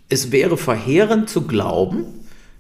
[0.09, 2.05] es wäre verheerend zu glauben,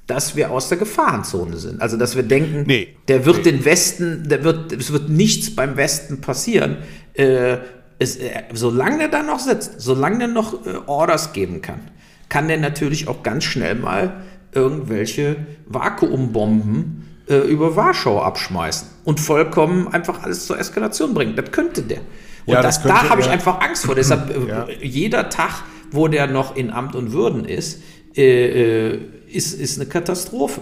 [0.07, 1.81] dass wir aus der Gefahrenzone sind.
[1.81, 3.51] Also dass wir denken, nee, der wird nee.
[3.51, 6.77] den Westen, der wird, es wird nichts beim Westen passieren.
[7.13, 7.57] Äh,
[7.97, 11.79] es, äh, solange er da noch sitzt, solange er noch äh, Orders geben kann,
[12.29, 14.21] kann der natürlich auch ganz schnell mal
[14.51, 15.37] irgendwelche
[15.67, 21.35] Vakuumbomben äh, über Warschau abschmeißen und vollkommen einfach alles zur Eskalation bringen.
[21.35, 22.01] Das könnte der.
[22.45, 23.95] Und ja, das, das da habe ich einfach Angst vor.
[23.95, 24.67] Deshalb äh, ja.
[24.81, 27.81] jeder Tag wo der noch in Amt und Würden ist,
[28.15, 30.61] äh, äh, ist, ist eine Katastrophe.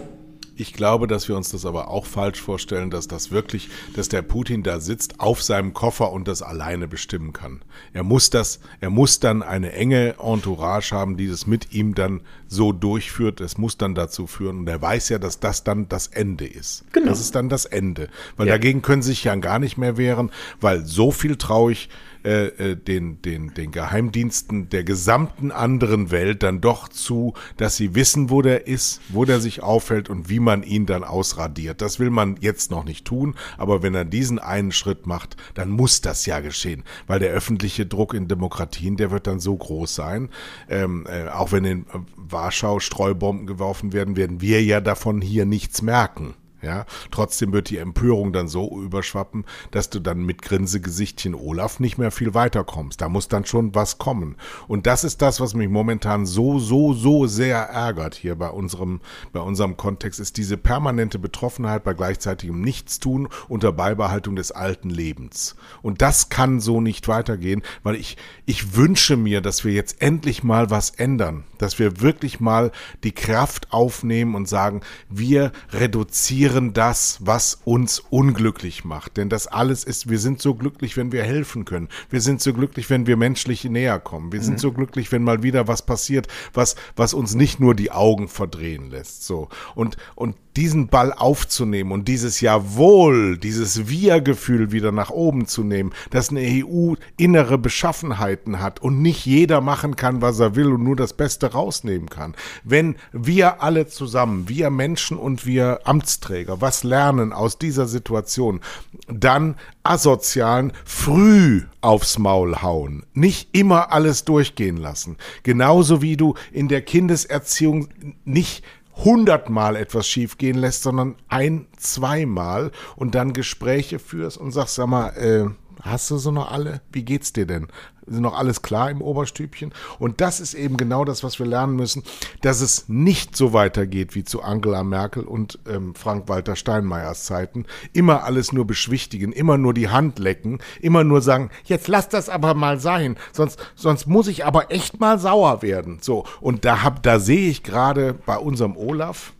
[0.56, 4.22] Ich glaube, dass wir uns das aber auch falsch vorstellen, dass das wirklich, dass der
[4.22, 7.64] Putin da sitzt auf seinem Koffer und das alleine bestimmen kann.
[7.92, 12.22] Er muss das, er muss dann eine enge Entourage haben, die das mit ihm dann
[12.48, 13.42] so durchführt.
[13.42, 14.60] Es muss dann dazu führen.
[14.60, 16.84] Und er weiß ja, dass das dann das Ende ist.
[16.92, 17.08] Genau.
[17.08, 18.10] Das ist dann das Ende.
[18.38, 18.54] Weil ja.
[18.54, 20.30] dagegen können sich ja gar nicht mehr wehren,
[20.62, 21.90] weil so viel traue ich
[22.24, 27.96] äh, äh, den, den, den Geheimdiensten der gesamten anderen Welt dann doch zu, dass sie
[27.96, 31.82] wissen, wo der ist, wo der sich aufhält und wie man ihn dann ausradiert.
[31.82, 35.70] Das will man jetzt noch nicht tun, aber wenn er diesen einen Schritt macht, dann
[35.70, 39.94] muss das ja geschehen, weil der öffentliche Druck in Demokratien, der wird dann so groß
[39.94, 40.30] sein.
[40.70, 45.82] Ähm, äh, auch wenn in Warschau Streubomben geworfen werden, werden wir ja davon hier nichts
[45.82, 46.36] merken.
[46.64, 51.98] Ja, trotzdem wird die Empörung dann so überschwappen, dass du dann mit Grinsegesichtchen Olaf nicht
[51.98, 53.02] mehr viel weiterkommst.
[53.02, 54.38] Da muss dann schon was kommen.
[54.70, 59.02] Und das ist das, was mich momentan so, so, so sehr ärgert hier bei unserem,
[59.34, 65.58] bei unserem Kontext, ist diese permanente Betroffenheit bei gleichzeitigem Nichtstun unter Beibehaltung des alten Lebens.
[65.82, 70.44] Und das kann so nicht weitergehen, weil ich, ich wünsche mir, dass wir jetzt endlich
[70.44, 72.72] mal was ändern, dass wir wirklich mal
[73.04, 79.18] die Kraft aufnehmen und sagen, wir reduzieren ignorieren das, was uns unglücklich macht.
[79.18, 81.90] Denn das alles ist, wir sind so glücklich, wenn wir helfen können.
[82.10, 84.32] Wir sind so glücklich, wenn wir menschlich näher kommen.
[84.32, 84.60] Wir sind mhm.
[84.60, 88.90] so glücklich, wenn mal wieder was passiert, was, was uns nicht nur die Augen verdrehen
[88.90, 89.24] lässt.
[89.26, 89.50] So.
[89.76, 95.94] Und, und diesen Ball aufzunehmen und dieses Jawohl, dieses Wir-Gefühl wieder nach oben zu nehmen,
[96.12, 100.84] dass eine EU innere Beschaffenheiten hat und nicht jeder machen kann, was er will und
[100.84, 102.36] nur das Beste rausnehmen kann.
[102.64, 108.62] Wenn wir alle zusammen, wir Menschen und wir Amtsträger, was lernen aus dieser Situation,
[109.08, 115.18] dann Asozialen früh aufs Maul hauen, nicht immer alles durchgehen lassen.
[115.44, 117.90] Genauso wie du in der Kindeserziehung
[118.24, 118.64] nicht
[118.96, 125.10] hundertmal etwas schiefgehen lässt, sondern ein, zweimal und dann Gespräche führst und sagst, sag mal,
[125.10, 125.50] äh,
[125.82, 126.82] hast du so noch alle?
[126.92, 127.68] Wie geht's dir denn?
[128.06, 129.74] Ist noch alles klar im Oberstübchen?
[129.98, 132.04] Und das ist eben genau das, was wir lernen müssen,
[132.42, 137.66] dass es nicht so weitergeht wie zu Angela Merkel und ähm, Frank-Walter Steinmeiers Zeiten.
[137.94, 142.28] Immer alles nur beschwichtigen, immer nur die Hand lecken, immer nur sagen, jetzt lass das
[142.28, 146.00] aber mal sein, sonst, sonst muss ich aber echt mal sauer werden.
[146.02, 146.26] So.
[146.42, 149.34] Und da da sehe ich gerade bei unserem Olaf,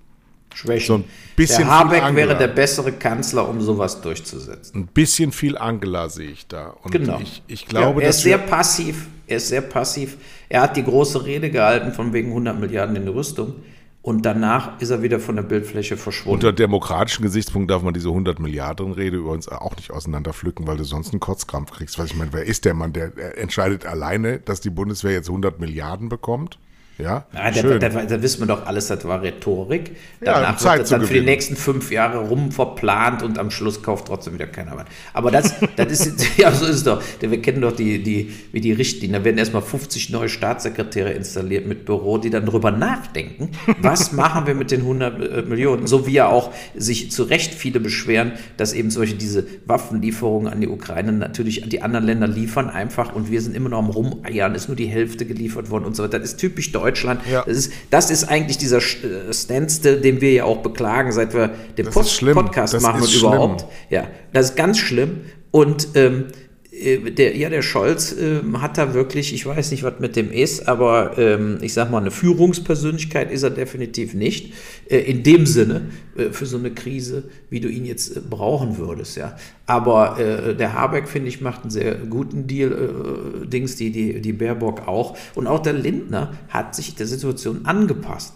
[0.54, 0.88] Schwächen.
[0.88, 4.82] So ein bisschen der Habeck wäre der bessere Kanzler, um sowas durchzusetzen.
[4.82, 6.76] Ein bisschen viel Angela sehe ich da.
[6.82, 7.20] Und genau.
[7.22, 9.08] Ich, ich glaube, ja, er ist sehr passiv.
[9.28, 10.18] Er ist sehr passiv.
[10.50, 13.56] Er hat die große Rede gehalten von wegen 100 Milliarden in die Rüstung.
[14.04, 16.36] Und danach ist er wieder von der Bildfläche verschwunden.
[16.36, 20.84] Unter demokratischen Gesichtspunkt darf man diese 100 Milliarden Rede übrigens auch nicht auseinanderpflücken, weil du
[20.84, 21.98] sonst einen Kotzkrampf kriegst.
[21.98, 25.62] Was ich meine, wer ist der Mann, der entscheidet alleine, dass die Bundeswehr jetzt 100
[25.62, 26.60] Milliarden bekommt?
[27.00, 29.96] Ja, ja da, da, da, wissen wir doch alles, das war Rhetorik.
[30.22, 33.82] Danach ja, wird das dann für die nächsten fünf Jahre rum verplant und am Schluss
[33.82, 34.86] kauft trotzdem wieder keiner was.
[35.12, 37.02] Aber das, das ist, ja, so ist es doch.
[37.20, 39.20] Wir kennen doch die, die, wie die Richtlinien.
[39.20, 43.50] Da werden erstmal 50 neue Staatssekretäre installiert mit Büro, die dann drüber nachdenken,
[43.82, 45.88] was machen wir mit den 100 äh, Millionen?
[45.88, 50.62] So wie ja auch sich zu Recht viele beschweren, dass eben solche diese Waffenlieferungen an
[50.62, 54.54] die Ukraine natürlich die anderen Länder liefern einfach und wir sind immer noch am Rumeiern,
[54.54, 56.20] ist nur die Hälfte geliefert worden und so weiter.
[56.20, 57.22] Das ist typisch deutsch Deutschland.
[57.30, 57.44] Ja.
[57.46, 61.50] Das, ist, das ist eigentlich dieser äh, Standstill, den wir ja auch beklagen, seit wir
[61.78, 63.32] den Post Podcast das machen und schlimm.
[63.32, 63.66] überhaupt.
[63.90, 65.22] Ja, das ist ganz schlimm.
[65.52, 66.43] Und ähm, äh,
[66.74, 70.68] der, ja, der Scholz äh, hat da wirklich, ich weiß nicht, was mit dem ist,
[70.68, 74.54] aber ähm, ich sag mal, eine Führungspersönlichkeit ist er definitiv nicht.
[74.90, 78.78] Äh, in dem Sinne, äh, für so eine Krise, wie du ihn jetzt äh, brauchen
[78.78, 79.36] würdest, ja.
[79.68, 84.34] Aber äh, der Habeck, finde ich, macht einen sehr guten Deal, Dings, die, die, die
[84.34, 85.16] Baerbock auch.
[85.36, 88.34] Und auch der Lindner hat sich der Situation angepasst.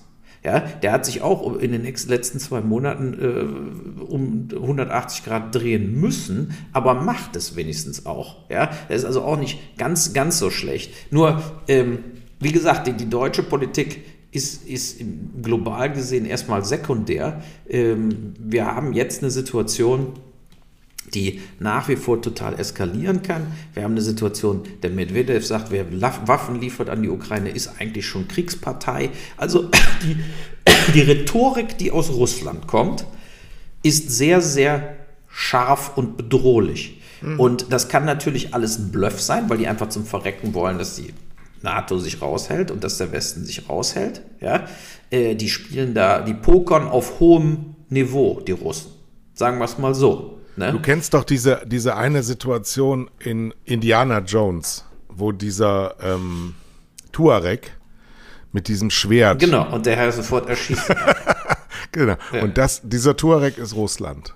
[0.48, 6.00] Ja, der hat sich auch in den letzten zwei Monaten äh, um 180 Grad drehen
[6.00, 8.50] müssen, aber macht es wenigstens auch.
[8.50, 10.94] Ja, das ist also auch nicht ganz, ganz so schlecht.
[11.12, 12.00] Nur, ähm,
[12.40, 15.02] wie gesagt, die, die deutsche Politik ist, ist
[15.42, 17.42] global gesehen erstmal sekundär.
[17.68, 20.14] Ähm, wir haben jetzt eine Situation,
[21.14, 23.48] die nach wie vor total eskalieren kann.
[23.74, 28.06] Wir haben eine Situation, der Medvedev sagt, wer Waffen liefert an die Ukraine, ist eigentlich
[28.06, 29.10] schon Kriegspartei.
[29.38, 29.70] Also
[30.04, 30.18] die,
[30.94, 33.06] die Rhetorik, die aus Russland kommt,
[33.84, 34.96] ist sehr, sehr
[35.28, 37.02] scharf und bedrohlich.
[37.22, 37.40] Mhm.
[37.40, 40.96] Und das kann natürlich alles ein Bluff sein, weil die einfach zum Verrecken wollen, dass
[40.96, 41.14] die
[41.62, 44.22] NATO sich raushält und dass der Westen sich raushält.
[44.42, 44.68] Ja?
[45.10, 48.92] Äh, die spielen da, die pokern auf hohem Niveau, die Russen.
[49.34, 50.37] Sagen wir es mal so.
[50.58, 50.72] Ne?
[50.72, 56.56] Du kennst doch diese, diese eine Situation in Indiana Jones, wo dieser ähm,
[57.12, 57.78] Tuareg
[58.52, 59.40] mit diesem Schwert.
[59.40, 60.92] Genau, und der Herr sofort erschießt.
[61.92, 62.16] genau.
[62.34, 62.42] Ja.
[62.42, 64.34] Und das, dieser Tuareg ist Russland.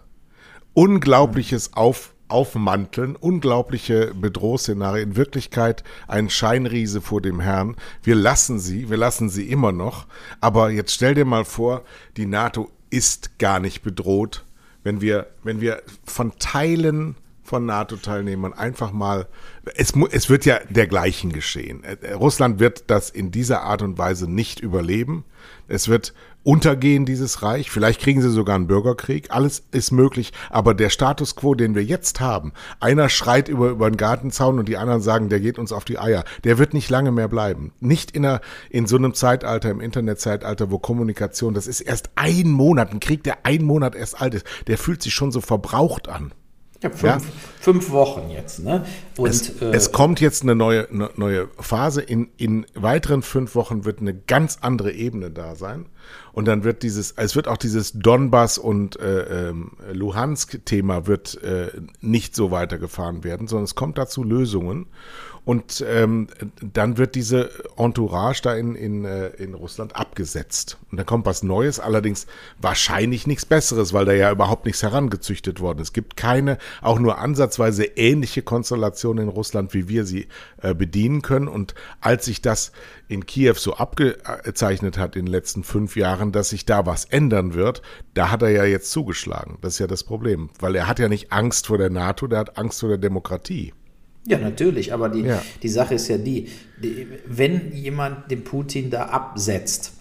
[0.74, 5.09] Unglaubliches Auf, Aufmanteln, unglaubliche Bedrohungsszenarien.
[5.09, 7.76] In Wirklichkeit ein Scheinriese vor dem Herrn.
[8.03, 10.05] Wir lassen sie, wir lassen sie immer noch.
[10.39, 11.84] Aber jetzt stell dir mal vor,
[12.15, 14.45] die NATO ist gar nicht bedroht
[14.84, 19.27] wenn wir, wenn wir von Teilen von NATO-Teilnehmern einfach mal,
[19.75, 21.84] es, es wird ja dergleichen geschehen.
[21.84, 25.25] Äh, Russland wird das in dieser Art und Weise nicht überleben.
[25.67, 26.13] Es wird
[26.43, 27.69] untergehen, dieses Reich.
[27.69, 29.31] Vielleicht kriegen sie sogar einen Bürgerkrieg.
[29.31, 30.33] Alles ist möglich.
[30.49, 34.67] Aber der Status quo, den wir jetzt haben, einer schreit über, über den Gartenzaun und
[34.67, 37.73] die anderen sagen, der geht uns auf die Eier, der wird nicht lange mehr bleiben.
[37.79, 42.49] Nicht in, einer, in so einem Zeitalter, im Internetzeitalter, wo Kommunikation, das ist erst ein
[42.49, 46.09] Monat, ein Krieg, der ein Monat erst alt ist, der fühlt sich schon so verbraucht
[46.09, 46.33] an.
[46.82, 47.19] Ja, fünf, ja.
[47.59, 48.59] fünf Wochen jetzt.
[48.59, 48.86] Ne?
[49.17, 52.01] Und, es, äh, es kommt jetzt eine neue, eine neue Phase.
[52.01, 55.86] In, in weiteren fünf Wochen wird eine ganz andere Ebene da sein.
[56.34, 59.53] Und dann wird dieses, es wird auch dieses Donbass und äh, äh,
[59.93, 61.67] Luhansk-Thema wird äh,
[61.99, 64.88] nicht so weitergefahren werden, sondern es kommt dazu Lösungen.
[65.43, 66.27] Und ähm,
[66.61, 70.77] dann wird diese Entourage da in, in, äh, in Russland abgesetzt.
[70.91, 72.27] Und dann kommt was Neues, allerdings
[72.59, 75.89] wahrscheinlich nichts Besseres, weil da ja überhaupt nichts herangezüchtet worden ist.
[75.89, 80.27] Es gibt keine, auch nur ansatzweise ähnliche Konstellation in Russland, wie wir sie
[80.61, 81.47] äh, bedienen können.
[81.47, 82.71] Und als sich das
[83.07, 87.55] in Kiew so abgezeichnet hat in den letzten fünf Jahren, dass sich da was ändern
[87.55, 87.81] wird,
[88.13, 89.57] da hat er ja jetzt zugeschlagen.
[89.61, 90.51] Das ist ja das Problem.
[90.59, 93.73] Weil er hat ja nicht Angst vor der NATO, der hat Angst vor der Demokratie.
[94.26, 95.41] Ja, natürlich, aber die, ja.
[95.63, 96.47] die Sache ist ja die,
[96.82, 99.93] die, wenn jemand den Putin da absetzt,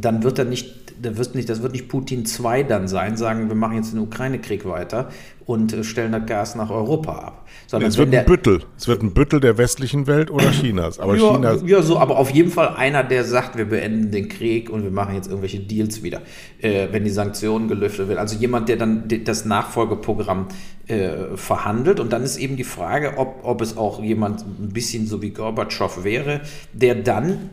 [0.00, 3.48] dann wird er nicht da wird nicht, das wird nicht Putin 2 dann sein, sagen,
[3.48, 5.10] wir machen jetzt den Ukraine-Krieg weiter
[5.44, 7.48] und äh, stellen das Gas nach Europa ab.
[7.66, 8.62] Sondern es wird ein Büttel.
[8.76, 10.98] Es wird ein Büttel der westlichen Welt oder Chinas.
[10.98, 14.28] Aber ja, China ja, so, aber auf jeden Fall einer, der sagt, wir beenden den
[14.28, 16.22] Krieg und wir machen jetzt irgendwelche Deals wieder,
[16.60, 18.18] äh, wenn die Sanktionen gelüftet werden.
[18.18, 20.48] Also jemand, der dann das Nachfolgeprogramm
[20.88, 22.00] äh, verhandelt.
[22.00, 25.30] Und dann ist eben die Frage, ob, ob es auch jemand ein bisschen so wie
[25.30, 26.40] Gorbatschow wäre,
[26.72, 27.50] der dann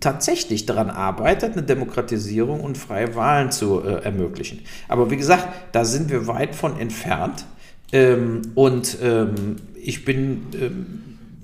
[0.00, 4.60] tatsächlich daran arbeitet, eine Demokratisierung und freie Wahlen zu äh, ermöglichen.
[4.88, 7.44] Aber wie gesagt, da sind wir weit von entfernt.
[7.92, 10.46] Ähm, und ähm, ich bin.
[10.60, 10.86] Ähm,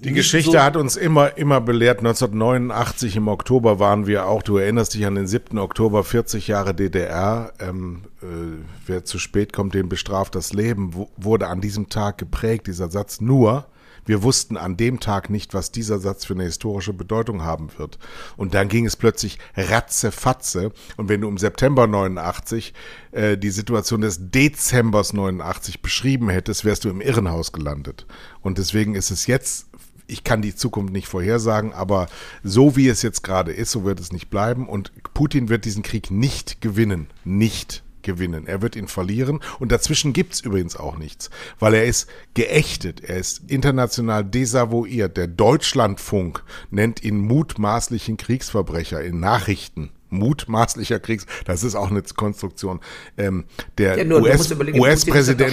[0.03, 1.99] die Geschichte so hat uns immer, immer belehrt.
[1.99, 5.59] 1989 im Oktober waren wir auch, du erinnerst dich an den 7.
[5.59, 7.53] Oktober, 40 Jahre DDR.
[7.61, 8.25] Ähm, äh,
[8.87, 13.21] wer zu spät kommt, dem bestraft das Leben, wurde an diesem Tag geprägt, dieser Satz
[13.21, 13.67] nur
[14.07, 17.99] wir wussten an dem Tag nicht, was dieser Satz für eine historische Bedeutung haben wird.
[18.37, 20.73] Und dann ging es plötzlich ratzefatze.
[20.97, 22.75] Und wenn du im September 89
[23.13, 28.07] äh, die Situation des Dezembers 89 beschrieben hättest, wärst du im Irrenhaus gelandet.
[28.41, 29.67] Und deswegen ist es jetzt
[30.11, 32.09] ich kann die Zukunft nicht vorhersagen, aber
[32.43, 34.69] so wie es jetzt gerade ist, so wird es nicht bleiben.
[34.69, 37.07] Und Putin wird diesen Krieg nicht gewinnen.
[37.25, 38.47] Nicht gewinnen.
[38.47, 43.17] Er wird ihn verlieren und dazwischen gibt's übrigens auch nichts, weil er ist geächtet, er
[43.17, 45.17] ist international desavouiert.
[45.17, 52.81] Der Deutschlandfunk nennt ihn mutmaßlichen Kriegsverbrecher in Nachrichten mutmaßlicher Kriegs, das ist auch eine Konstruktion.
[53.17, 53.45] Ähm,
[53.79, 55.07] der ja, US-Präsident US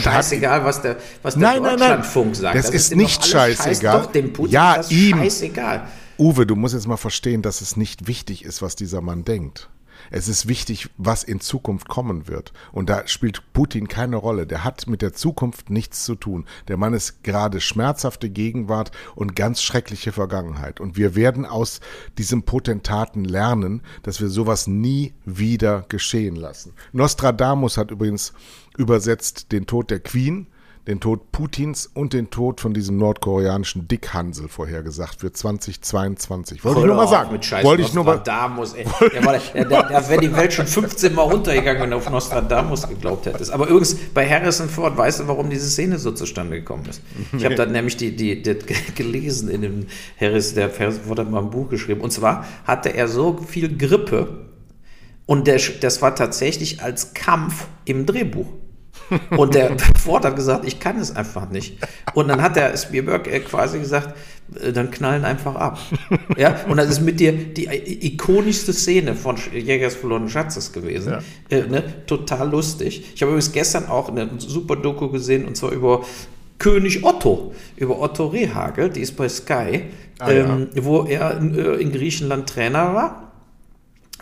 [0.05, 0.13] hat.
[0.13, 2.41] Scheißegal, was der, was der nein, Deutschlandfunk nein, nein.
[2.41, 2.55] sagt.
[2.55, 4.03] Das, das ist, ist nicht scheißegal.
[4.03, 5.17] Scheiß dem Putin ja, ihm.
[5.17, 5.87] Scheißegal.
[6.17, 9.69] Uwe, du musst jetzt mal verstehen, dass es nicht wichtig ist, was dieser Mann denkt.
[10.11, 12.53] Es ist wichtig, was in Zukunft kommen wird.
[12.71, 14.47] Und da spielt Putin keine Rolle.
[14.47, 16.45] Der hat mit der Zukunft nichts zu tun.
[16.67, 20.79] Der Mann ist gerade schmerzhafte Gegenwart und ganz schreckliche Vergangenheit.
[20.79, 21.79] Und wir werden aus
[22.17, 26.73] diesem Potentaten lernen, dass wir sowas nie wieder geschehen lassen.
[26.91, 28.33] Nostradamus hat übrigens
[28.77, 30.47] übersetzt den Tod der Queen
[30.87, 36.63] den Tod Putins und den Tod von diesem nordkoreanischen Dickhansel vorhergesagt für 2022.
[36.63, 37.33] Wollte Hol ich nur mal sagen.
[37.33, 38.15] Mit Scheiß Wollte ich nur mal.
[38.15, 38.85] Nostradamus, ey.
[39.53, 43.25] Ja, da, da wäre die Welt schon 15 Mal runtergegangen, wenn du auf Nostradamus geglaubt
[43.25, 43.51] hättest.
[43.51, 47.01] Aber übrigens, bei Harrison Ford, weißt du, warum diese Szene so zustande gekommen ist?
[47.37, 48.57] Ich habe dann nämlich die, die, die,
[48.95, 49.87] gelesen in dem
[50.19, 51.99] Harris, der Harrison Ford hat mal ein Buch geschrieben.
[51.99, 54.45] Und zwar hatte er so viel Grippe
[55.25, 58.47] und der, das war tatsächlich als Kampf im Drehbuch.
[59.35, 61.77] Und der Ford hat gesagt, ich kann es einfach nicht.
[62.13, 64.15] Und dann hat der Spielberg äh, quasi gesagt,
[64.61, 65.79] äh, dann knallen einfach ab.
[66.37, 67.67] Ja, und das ist mit dir die
[68.05, 71.13] ikonischste Szene von Jägers verlorenen Schatzes gewesen.
[71.49, 71.57] Ja.
[71.57, 71.83] Äh, ne?
[72.05, 73.13] Total lustig.
[73.15, 76.03] Ich habe übrigens gestern auch eine super Doku gesehen und zwar über
[76.59, 79.83] König Otto, über Otto Rehagel, die ist bei Sky,
[80.19, 80.85] ah, ähm, ja.
[80.85, 83.26] wo er in, äh, in Griechenland Trainer war äh,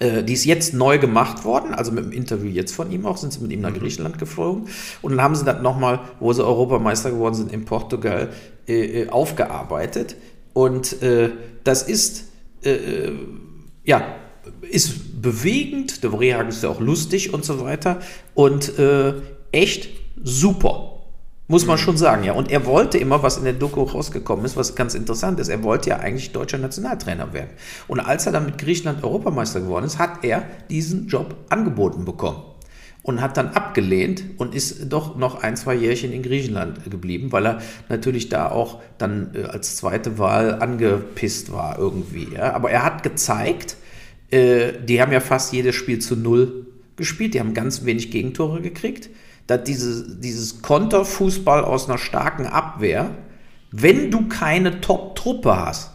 [0.02, 3.32] die ist jetzt neu gemacht worden, also mit dem Interview jetzt von ihm auch, sind
[3.32, 3.80] sie mit ihm nach mhm.
[3.80, 4.68] Griechenland geflogen.
[5.02, 8.30] Und dann haben sie das nochmal, wo sie Europameister geworden sind, in Portugal
[8.68, 10.18] äh, äh aufgearbeitet.
[10.54, 11.32] Und äh,
[11.64, 12.30] das ist,
[12.64, 13.14] äh, äh,
[13.84, 14.16] ja,
[14.70, 18.00] ist bewegend, der Rehag ist ja auch lustig und so weiter.
[18.34, 18.74] Und
[19.52, 19.90] echt
[20.24, 20.95] super.
[21.48, 21.82] Muss man mhm.
[21.82, 22.34] schon sagen, ja.
[22.34, 25.62] Und er wollte immer, was in der Doku rausgekommen ist, was ganz interessant ist, er
[25.64, 27.52] wollte ja eigentlich deutscher Nationaltrainer werden.
[27.88, 32.42] Und als er dann mit Griechenland Europameister geworden ist, hat er diesen Job angeboten bekommen.
[33.06, 37.46] und hat dann abgelehnt und ist doch noch ein, zwei Jährchen in Griechenland geblieben, weil
[37.46, 42.30] er natürlich da auch dann äh, als zweite Wahl angepisst war irgendwie.
[42.34, 42.54] Ja.
[42.54, 43.78] Aber er hat gezeigt,
[44.32, 46.66] äh, die haben ja fast jedes Spiel zu null
[46.96, 49.12] gespielt, die haben ganz wenig Gegentore gekriegt.
[49.48, 53.12] Da diese, dieses Konterfußball aus einer starken Abwehr,
[53.72, 55.92] wenn du keine Top-Truppe hast,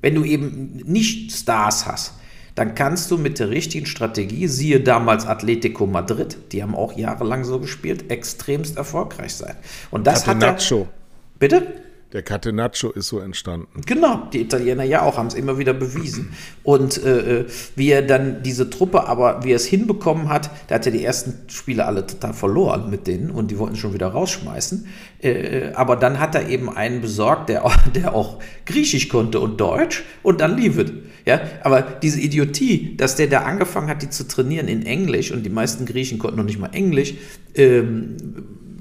[0.00, 2.14] wenn du eben nicht Stars hast,
[2.54, 7.44] dann kannst du mit der richtigen Strategie, siehe damals Atletico Madrid, die haben auch jahrelang
[7.44, 9.56] so gespielt, extremst erfolgreich sein.
[9.90, 10.80] Und das Catenaccio.
[10.80, 11.85] hat er, Bitte?
[12.16, 13.82] Der Catenaccio ist so entstanden.
[13.84, 16.32] Genau, die Italiener ja auch, haben es immer wieder bewiesen.
[16.62, 20.76] Und äh, äh, wie er dann diese Truppe, aber wie er es hinbekommen hat, der
[20.76, 24.06] hat ja die ersten Spiele alle total verloren mit denen und die wollten schon wieder
[24.06, 24.86] rausschmeißen.
[25.22, 29.60] Äh, äh aber dann hat er eben einen besorgt, der, der auch Griechisch konnte und
[29.60, 30.90] Deutsch und dann lief es.
[31.26, 35.44] Ja, aber diese Idiotie, dass der da angefangen hat, die zu trainieren in Englisch und
[35.44, 37.12] die meisten Griechen konnten noch nicht mal Englisch,
[37.54, 38.16] ähm,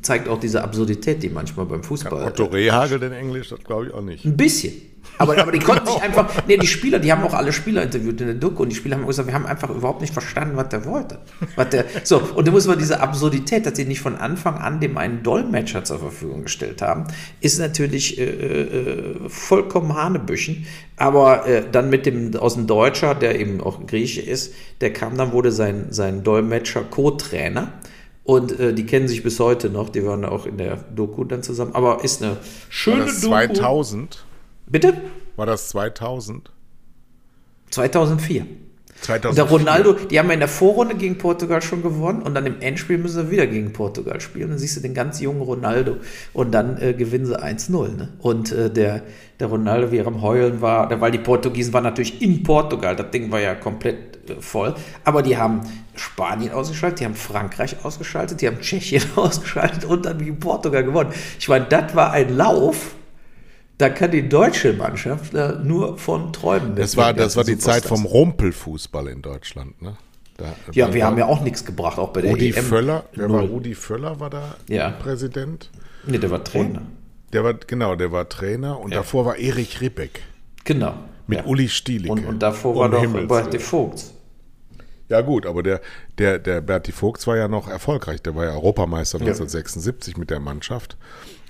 [0.05, 2.19] zeigt auch diese Absurdität, die manchmal beim Fußball.
[2.19, 3.49] Kann Otto Rehagel denn Englisch?
[3.49, 4.23] Das glaube ich auch nicht.
[4.25, 4.73] Ein bisschen.
[5.17, 8.19] Aber, aber die konnten sich einfach, nee, die Spieler, die haben auch alle Spieler interviewt
[8.21, 10.69] in der Doku und die Spieler haben gesagt, wir haben einfach überhaupt nicht verstanden, was
[10.69, 11.19] der wollte.
[11.55, 14.79] Was der, so, und da muss man diese Absurdität, dass sie nicht von Anfang an
[14.79, 17.05] dem einen Dolmetscher zur Verfügung gestellt haben,
[17.39, 20.65] ist natürlich äh, äh, vollkommen Hanebüchen.
[20.97, 25.17] Aber äh, dann mit dem, aus dem Deutscher, der eben auch Grieche ist, der kam
[25.17, 27.73] dann, wurde sein, sein Dolmetscher Co-Trainer.
[28.26, 31.43] Und äh, die kennen sich bis heute noch, die waren auch in der Doku dann
[31.43, 31.76] zusammen.
[31.76, 32.38] Aber ist eine
[32.69, 33.34] schöne War das Doku.
[33.34, 34.26] 2000?
[34.65, 34.93] Bitte?
[35.36, 36.51] War das 2000?
[37.69, 38.47] 2004.
[39.01, 39.30] 2004.
[39.30, 42.47] Und der Ronaldo, die haben ja in der Vorrunde gegen Portugal schon gewonnen und dann
[42.47, 44.49] im Endspiel müssen sie wieder gegen Portugal spielen.
[44.49, 45.97] Dann siehst du den ganz jungen Ronaldo
[46.34, 47.95] und dann äh, gewinnen sie 1-0.
[47.95, 48.09] Ne?
[48.19, 49.03] Und äh, der,
[49.39, 53.11] der Ronaldo, wie er am Heulen war, weil die Portugiesen waren natürlich in Portugal, das
[53.11, 55.61] Ding war ja komplett voll, aber die haben
[55.95, 61.11] Spanien ausgeschaltet, die haben Frankreich ausgeschaltet, die haben Tschechien ausgeschaltet und dann gegen Portugal gewonnen.
[61.39, 62.95] Ich meine, das war ein Lauf
[63.78, 66.76] da kann die deutsche Mannschaft äh, nur von träumen.
[66.76, 69.97] Das war, das war die Zeit vom Rumpelfußball in Deutschland, ne?
[70.38, 72.63] Da, ja, wir haben ja auch nichts gebracht, auch bei der Rudi EM.
[72.65, 74.89] Völler, wer war Rudi Völler war da Ja.
[74.89, 75.71] Präsident?
[76.05, 76.82] Nee, der war Trainer.
[77.32, 78.97] Der war, genau, der war Trainer und Ja.
[78.97, 80.21] davor war Erich Ribbeck
[80.65, 80.93] Genau.
[81.28, 81.45] mit ja.
[81.45, 82.11] Uli Stielicke.
[82.11, 83.59] Und, und davor Um war doch Himmels Willen.
[83.61, 84.13] Vogts.
[85.07, 85.81] Ja gut, aber der,
[86.17, 88.21] der, der Berti Vogts war ja noch erfolgreich.
[88.21, 90.97] Der war ja Europameister 1976 mit der Mannschaft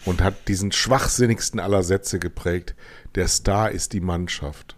[0.06, 2.76] und hat diesen schwachsinnigsten aller Sätze geprägt.
[3.16, 4.76] Der Star ist die Mannschaft.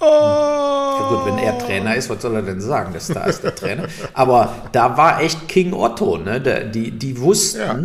[0.00, 2.92] Ja gut, wenn er Trainer ist, was soll er denn sagen?
[2.92, 3.84] Der Star ist der Trainer.
[4.14, 6.40] Aber da war echt King Otto, ne?
[6.72, 7.78] Die, die wussten, Ja.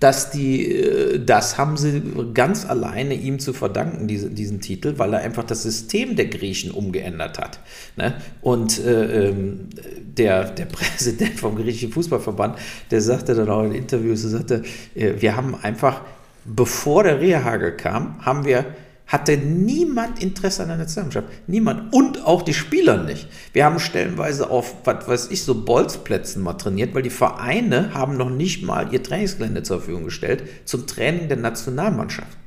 [0.00, 2.02] dass die, äh, das haben sie
[2.34, 6.70] ganz alleine ihm zu verdanken, diese, diesen Titel, weil er einfach das System der Griechen
[6.70, 7.60] umgeändert hat.
[7.96, 8.14] Ne?
[8.42, 9.68] Und äh, ähm,
[10.02, 12.58] der, der Präsident vom griechischen Fußballverband,
[12.90, 14.62] der sagte dann auch in Interviews, er sagte,
[14.94, 16.02] äh, wir haben einfach,
[16.44, 18.64] bevor der Rehagel kam, haben wir
[19.12, 21.28] hatte niemand Interesse an der Nationalmannschaft.
[21.46, 21.92] Niemand.
[21.92, 23.28] Und auch die Spieler nicht.
[23.52, 28.16] Wir haben stellenweise auf, was weiß ich, so Bolzplätzen mal trainiert, weil die Vereine haben
[28.16, 32.38] noch nicht mal ihr Trainingsgelände zur Verfügung gestellt zum Training der Nationalmannschaft.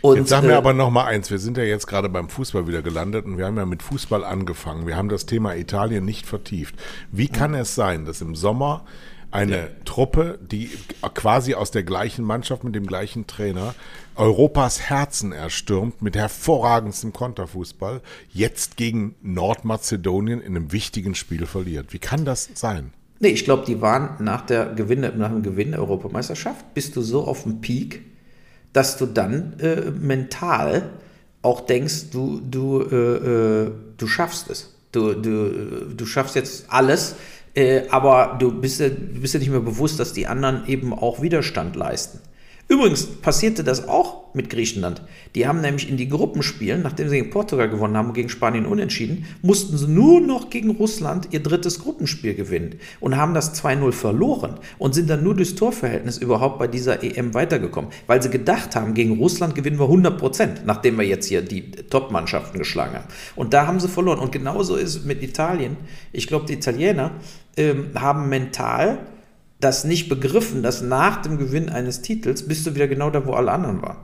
[0.00, 2.28] Und, Jetzt sagen wir äh, aber noch mal eins, wir sind ja jetzt gerade beim
[2.28, 4.86] Fußball wieder gelandet und wir haben ja mit Fußball angefangen.
[4.86, 6.74] Wir haben das Thema Italien nicht vertieft.
[7.12, 8.84] Wie kann es sein, dass im Sommer
[9.32, 10.70] eine Truppe, die
[11.14, 13.74] quasi aus der gleichen Mannschaft mit dem gleichen Trainer
[14.14, 21.92] Europas Herzen erstürmt mit hervorragendstem Konterfußball, jetzt gegen Nordmazedonien in einem wichtigen Spiel verliert?
[21.92, 22.92] Wie kann das sein?
[23.20, 27.02] Nee, ich glaube, die waren nach, der Gewinn, nach dem Gewinn der Europameisterschaft, bist du
[27.02, 28.02] so auf dem Peak,
[28.72, 30.90] dass du dann äh, mental
[31.40, 34.74] auch denkst, du, du, äh, äh, du schaffst es.
[34.92, 37.14] Du, du, du schaffst jetzt alles,
[37.54, 40.92] äh, aber du bist, ja, du bist ja nicht mehr bewusst, dass die anderen eben
[40.92, 42.20] auch Widerstand leisten.
[42.68, 45.02] Übrigens passierte das auch mit Griechenland.
[45.34, 48.64] Die haben nämlich in die Gruppenspielen, nachdem sie gegen Portugal gewonnen haben und gegen Spanien
[48.64, 53.92] unentschieden, mussten sie nur noch gegen Russland ihr drittes Gruppenspiel gewinnen und haben das 2-0
[53.92, 58.74] verloren und sind dann nur durchs Torverhältnis überhaupt bei dieser EM weitergekommen, weil sie gedacht
[58.74, 63.08] haben, gegen Russland gewinnen wir 100 Prozent, nachdem wir jetzt hier die Top-Mannschaften geschlagen haben.
[63.36, 64.18] Und da haben sie verloren.
[64.18, 65.76] Und genauso ist es mit Italien.
[66.12, 67.10] Ich glaube, die Italiener
[67.56, 68.98] ähm, haben mental
[69.60, 73.32] das nicht begriffen, dass nach dem Gewinn eines Titels bist du wieder genau da, wo
[73.32, 73.98] alle anderen waren.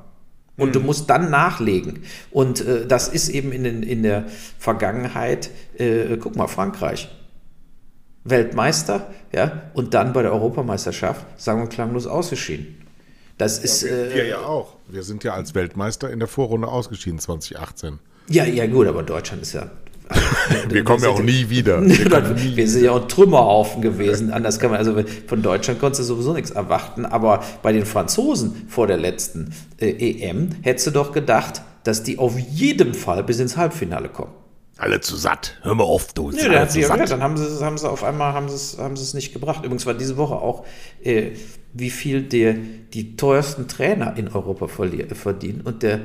[0.57, 2.01] Und du musst dann nachlegen.
[2.31, 4.25] Und äh, das ist eben in, den, in der
[4.59, 7.09] Vergangenheit, äh, guck mal, Frankreich.
[8.25, 12.85] Weltmeister, ja, und dann bei der Europameisterschaft, sagen wir klanglos ausgeschieden.
[13.39, 13.85] Das ist.
[13.85, 14.77] Wir Äh, ja auch.
[14.89, 18.01] Wir sind ja als Weltmeister in der Vorrunde ausgeschieden 2018.
[18.29, 19.71] ja, ja, gut, aber Deutschland ist ja
[20.69, 21.83] wir kommen ja auch nie wieder.
[21.87, 24.31] Wir, nie wir sind ja auch ein Trümmerhaufen gewesen.
[24.31, 27.05] Anders kann man, also von Deutschland konntest du sowieso nichts erwarten.
[27.05, 32.19] Aber bei den Franzosen vor der letzten äh, EM hättest du doch gedacht, dass die
[32.19, 34.33] auf jeden Fall bis ins Halbfinale kommen.
[34.79, 35.59] Alle zu satt.
[35.63, 36.31] Hör mal auf, du.
[36.31, 39.13] Nee, dann, ja, dann haben sie, haben sie auf einmal haben sie haben sie es
[39.13, 39.65] nicht gebracht.
[39.65, 40.65] Übrigens war diese Woche auch,
[41.03, 41.33] äh,
[41.73, 42.55] wie viel der,
[42.95, 45.63] die teuersten Trainer in Europa verdienen.
[45.63, 46.01] Und der,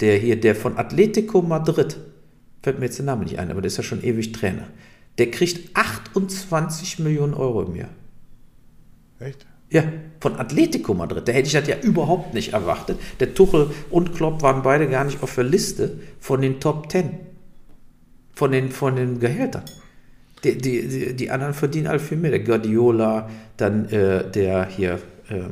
[0.00, 1.96] der hier, der von Atletico Madrid,
[2.62, 4.68] fällt mir jetzt der Name nicht ein, aber der ist ja schon ewig Trainer.
[5.18, 7.90] Der kriegt 28 Millionen Euro im Jahr.
[9.18, 9.46] Echt?
[9.70, 9.82] Ja,
[10.20, 11.28] von Atletico Madrid.
[11.28, 12.98] Da hätte ich das ja überhaupt nicht erwartet.
[13.20, 17.18] Der Tuchel und Klopp waren beide gar nicht auf der Liste von den Top Ten
[18.38, 19.64] von den, von den Gehältern.
[20.44, 22.30] Die, die, die, anderen verdienen alle viel mehr.
[22.30, 25.48] Der Guardiola, dann äh, der hier, äh,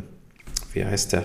[0.72, 1.24] wie heißt der?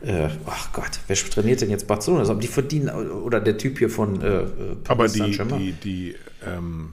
[0.00, 2.20] Äh, ach Gott, wer trainiert denn jetzt Barcelona?
[2.20, 4.44] Also, die verdienen, oder der Typ hier von äh,
[4.86, 6.14] Aber die, die, die
[6.46, 6.92] ähm,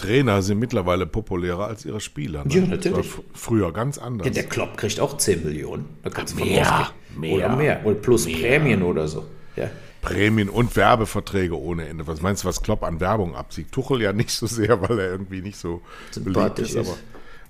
[0.00, 2.44] Trainer sind mittlerweile populärer als ihre Spieler.
[2.44, 2.54] Ne?
[2.54, 3.08] Ja, natürlich.
[3.34, 4.26] früher ganz anders.
[4.26, 5.84] Ja, der Klopp kriegt auch 10 Millionen.
[6.02, 7.80] Da kannst mehr, mehr, Oder mehr.
[7.84, 8.36] Oder plus mehr.
[8.36, 9.26] Prämien oder so.
[9.56, 9.70] Ja.
[10.00, 12.06] Prämien und Werbeverträge ohne Ende.
[12.06, 13.70] Was meinst du, was Klopp an Werbung abzieht?
[13.70, 15.82] Tuchel ja nicht so sehr, weil er irgendwie nicht so
[16.16, 16.76] beliebt ist.
[16.76, 16.96] Aber,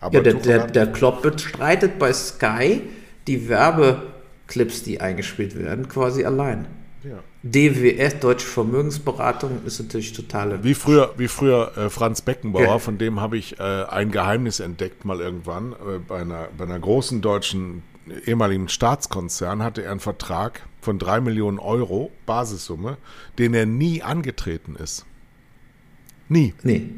[0.01, 2.83] aber ja, der, der, der Klopp bestreitet bei Sky
[3.29, 3.49] die
[4.51, 6.67] Werbeclips, die eingespielt werden, quasi allein.
[7.03, 7.21] Ja.
[7.43, 10.63] DWS, Deutsche Vermögensberatung, ist natürlich total.
[10.63, 12.79] Wie früher, wie früher äh, Franz Beckenbauer, ja.
[12.79, 15.73] von dem habe ich äh, ein Geheimnis entdeckt, mal irgendwann.
[15.73, 17.83] Äh, bei, einer, bei einer großen deutschen
[18.27, 22.99] ehemaligen Staatskonzern hatte er einen Vertrag von drei Millionen Euro Basissumme,
[23.39, 25.07] den er nie angetreten ist.
[26.29, 26.53] Nie.
[26.63, 26.91] Nee.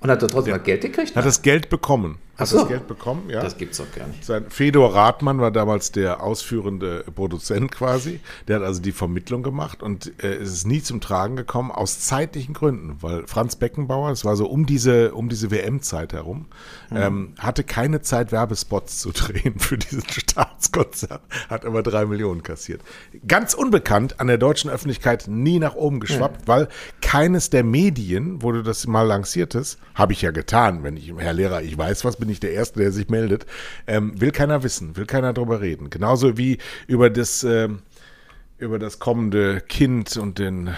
[0.00, 0.58] Und hat er trotzdem ja.
[0.58, 1.16] Geld gekriegt?
[1.16, 2.18] Hat das Geld bekommen.
[2.38, 2.58] Hat so.
[2.58, 3.42] das Geld bekommen, ja.
[3.42, 4.24] Das gibt's doch gar nicht.
[4.24, 8.20] Sein Fedor Rathmann war damals der ausführende Produzent quasi.
[8.46, 11.98] Der hat also die Vermittlung gemacht und äh, es ist nie zum Tragen gekommen aus
[11.98, 16.46] zeitlichen Gründen, weil Franz Beckenbauer, es war so um diese, um diese WM-Zeit herum,
[16.90, 16.96] mhm.
[16.96, 22.82] ähm, hatte keine Zeit, Werbespots zu drehen für diesen Staatskonzert, hat aber drei Millionen kassiert.
[23.26, 26.48] Ganz unbekannt an der deutschen Öffentlichkeit nie nach oben geschwappt, mhm.
[26.48, 26.68] weil
[27.00, 31.32] keines der Medien, wo du das mal lanciertest, habe ich ja getan, wenn ich, Herr
[31.32, 33.46] Lehrer, ich weiß was, bin ich der Erste, der sich meldet,
[33.86, 35.90] ähm, will keiner wissen, will keiner drüber reden.
[35.90, 37.68] Genauso wie über das, äh,
[38.58, 40.70] über das kommende Kind und den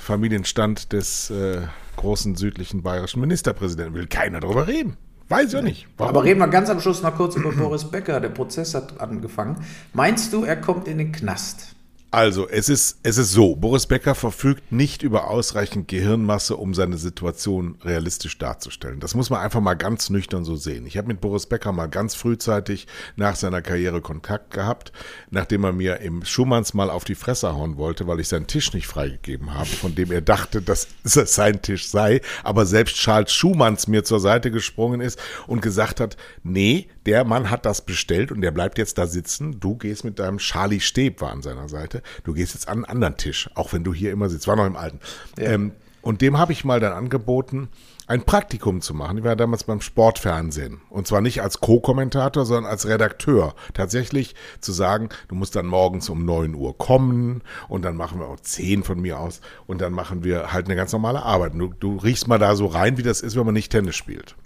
[0.00, 1.62] Familienstand des äh,
[1.96, 4.96] großen südlichen bayerischen Ministerpräsidenten will keiner drüber reden.
[5.28, 5.86] Weiß ja nicht.
[5.98, 6.16] Warum?
[6.16, 8.18] Aber reden wir ganz am Schluss noch kurz über Boris Becker.
[8.18, 9.56] Der Prozess hat angefangen.
[9.92, 11.74] Meinst du, er kommt in den Knast?
[12.10, 16.96] Also, es ist, es ist so, Boris Becker verfügt nicht über ausreichend Gehirnmasse, um seine
[16.96, 18.98] Situation realistisch darzustellen.
[18.98, 20.86] Das muss man einfach mal ganz nüchtern so sehen.
[20.86, 22.86] Ich habe mit Boris Becker mal ganz frühzeitig
[23.16, 24.90] nach seiner Karriere Kontakt gehabt,
[25.28, 28.72] nachdem er mir im Schumanns mal auf die Fresse hauen wollte, weil ich seinen Tisch
[28.72, 33.34] nicht freigegeben habe, von dem er dachte, dass es sein Tisch sei, aber selbst Charles
[33.34, 38.30] Schumanns mir zur Seite gesprungen ist und gesagt hat, nee, der Mann hat das bestellt
[38.30, 41.68] und der bleibt jetzt da sitzen, du gehst mit deinem Charlie Steb war an seiner
[41.68, 44.56] Seite du gehst jetzt an einen anderen Tisch, auch wenn du hier immer sitzt, war
[44.56, 45.00] noch im alten.
[45.38, 45.52] Ja.
[45.52, 47.68] Ähm, und dem habe ich mal dann angeboten,
[48.06, 49.18] ein Praktikum zu machen.
[49.18, 50.80] Ich war damals beim Sportfernsehen.
[50.88, 53.54] Und zwar nicht als Co-Kommentator, sondern als Redakteur.
[53.74, 58.28] Tatsächlich zu sagen, du musst dann morgens um 9 Uhr kommen und dann machen wir
[58.28, 61.52] auch 10 von mir aus und dann machen wir halt eine ganz normale Arbeit.
[61.54, 64.36] Du, du riechst mal da so rein, wie das ist, wenn man nicht Tennis spielt.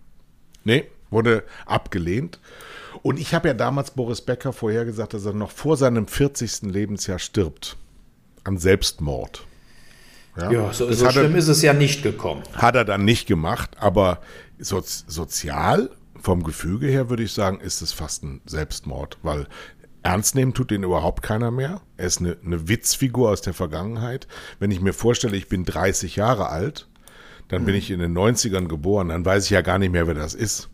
[0.64, 2.40] Nee, wurde abgelehnt.
[3.02, 6.62] Und ich habe ja damals Boris Becker vorhergesagt, dass er noch vor seinem 40.
[6.62, 7.76] Lebensjahr stirbt.
[8.44, 9.44] An Selbstmord.
[10.36, 12.42] Ja, ja so, so schlimm er, ist es ja nicht gekommen.
[12.54, 14.20] Hat er dann nicht gemacht, aber
[14.58, 15.90] so, sozial,
[16.20, 19.46] vom Gefüge her würde ich sagen, ist es fast ein Selbstmord, weil
[20.02, 21.80] ernst nehmen tut ihn überhaupt keiner mehr.
[21.96, 24.26] Er ist eine, eine Witzfigur aus der Vergangenheit.
[24.58, 26.88] Wenn ich mir vorstelle, ich bin 30 Jahre alt,
[27.48, 27.78] dann bin hm.
[27.78, 30.70] ich in den 90ern geboren, dann weiß ich ja gar nicht mehr, wer das ist.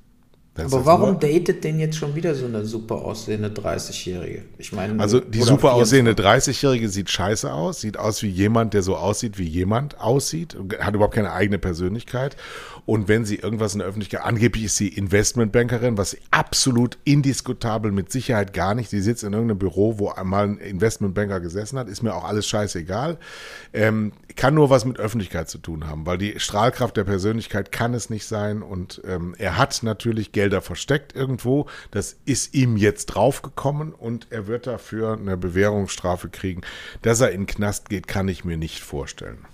[0.58, 1.20] Das Aber warum nur?
[1.20, 4.44] datet denn jetzt schon wieder so eine super aussehende 30-Jährige?
[4.58, 8.82] Ich meine, also die super aussehende 30-Jährige sieht scheiße aus, sieht aus wie jemand, der
[8.82, 12.36] so aussieht, wie jemand aussieht, hat überhaupt keine eigene Persönlichkeit.
[12.86, 18.10] Und wenn sie irgendwas in der Öffentlichkeit, angeblich ist sie Investmentbankerin, was absolut indiskutabel mit
[18.10, 18.88] Sicherheit gar nicht.
[18.88, 22.48] Sie sitzt in irgendeinem Büro, wo einmal ein Investmentbanker gesessen hat, ist mir auch alles
[22.48, 23.18] scheißegal.
[23.74, 27.92] Ähm, kann nur was mit Öffentlichkeit zu tun haben, weil die Strahlkraft der Persönlichkeit kann
[27.92, 28.62] es nicht sein.
[28.62, 31.66] Und ähm, er hat natürlich Geld Gelder versteckt irgendwo.
[31.90, 36.62] Das ist ihm jetzt draufgekommen und er wird dafür eine Bewährungsstrafe kriegen.
[37.02, 39.44] Dass er in den Knast geht, kann ich mir nicht vorstellen.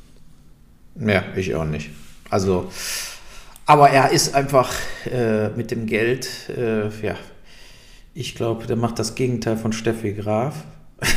[0.95, 1.91] Ja, ich auch nicht.
[2.31, 2.71] Also,
[3.67, 4.73] aber er ist einfach
[5.11, 7.17] äh, mit dem Geld, äh, ja,
[8.15, 10.63] ich glaube, der macht das Gegenteil von Steffi Graf.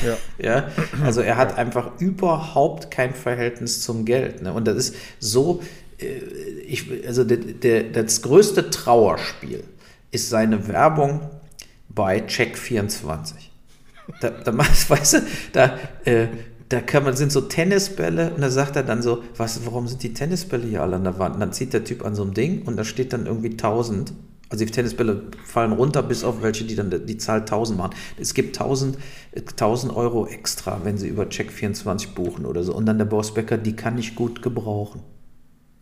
[0.04, 0.18] Ja.
[0.40, 0.68] ja.
[1.04, 4.42] Also er hat einfach überhaupt kein Verhältnis zum Geld.
[4.42, 4.52] Ne?
[4.52, 5.62] Und das ist so
[6.00, 9.64] ich, also der, der, das größte Trauerspiel
[10.12, 11.22] ist seine Werbung
[11.90, 13.34] bei Check24.
[14.22, 15.18] Da, da weißt du,
[15.54, 16.28] da, äh,
[16.70, 20.04] da kann man, sind so Tennisbälle und da sagt er dann so, was, warum sind
[20.04, 21.36] die Tennisbälle hier alle an der Wand?
[21.36, 24.14] Und dann zieht der Typ an so einem Ding und da steht dann irgendwie 1000.
[24.50, 27.96] Also die Tennisbälle fallen runter, bis auf welche, die dann die Zahl 1000 machen.
[28.18, 28.98] Es gibt 1000,
[29.36, 32.74] 1000 Euro extra, wenn sie über Check24 buchen oder so.
[32.74, 35.02] Und dann der Bossbäcker, die kann ich gut gebrauchen.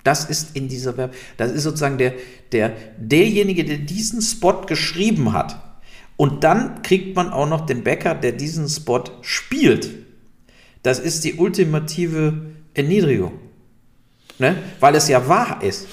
[0.06, 1.16] Das ist in dieser Werbung.
[1.36, 2.14] Das ist sozusagen der,
[2.52, 5.60] der, derjenige, der diesen Spot geschrieben hat.
[6.16, 9.90] Und dann kriegt man auch noch den Bäcker, der diesen Spot spielt.
[10.84, 13.34] Das ist die ultimative Erniedrigung.
[14.38, 14.56] Ne?
[14.80, 15.88] Weil es ja wahr ist.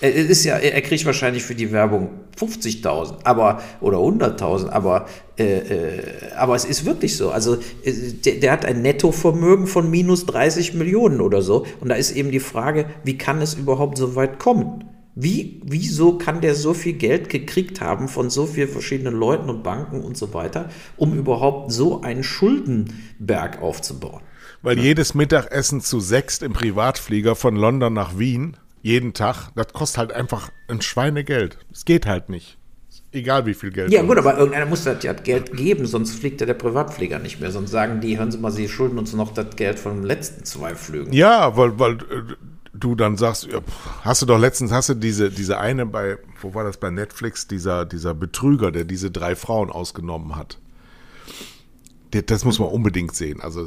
[0.00, 5.06] Er, ist ja, er kriegt wahrscheinlich für die Werbung 50.000 aber, oder 100.000, aber,
[5.38, 6.02] äh, äh,
[6.36, 7.30] aber es ist wirklich so.
[7.30, 7.92] Also äh,
[8.24, 11.66] der, der, hat ein Nettovermögen von minus 30 Millionen oder so.
[11.80, 14.84] Und da ist eben die Frage, wie kann es überhaupt so weit kommen?
[15.14, 19.62] Wie, wieso kann der so viel Geld gekriegt haben von so vielen verschiedenen Leuten und
[19.62, 20.68] Banken und so weiter,
[20.98, 24.20] um überhaupt so einen Schuldenberg aufzubauen?
[24.60, 24.84] Weil ja.
[24.84, 30.12] jedes Mittagessen zu sechst im Privatflieger von London nach Wien, jeden Tag, das kostet halt
[30.12, 31.58] einfach ein Schweinegeld.
[31.72, 32.56] Es geht halt nicht.
[33.10, 33.90] Egal wie viel Geld.
[33.90, 37.40] Ja, gut, aber irgendeiner muss das ja Geld geben, sonst fliegt ja der Privatflieger nicht
[37.40, 37.50] mehr.
[37.50, 40.44] Sonst sagen die, hören Sie mal, Sie schulden uns noch das Geld von den letzten
[40.44, 41.12] zwei Flügen.
[41.12, 42.34] Ja, weil, weil äh,
[42.74, 43.48] du dann sagst,
[44.02, 47.48] hast du doch letztens, hast du diese, diese eine bei, wo war das bei Netflix,
[47.48, 50.58] dieser, dieser Betrüger, der diese drei Frauen ausgenommen hat.
[52.10, 53.40] Das muss man unbedingt sehen.
[53.40, 53.66] Also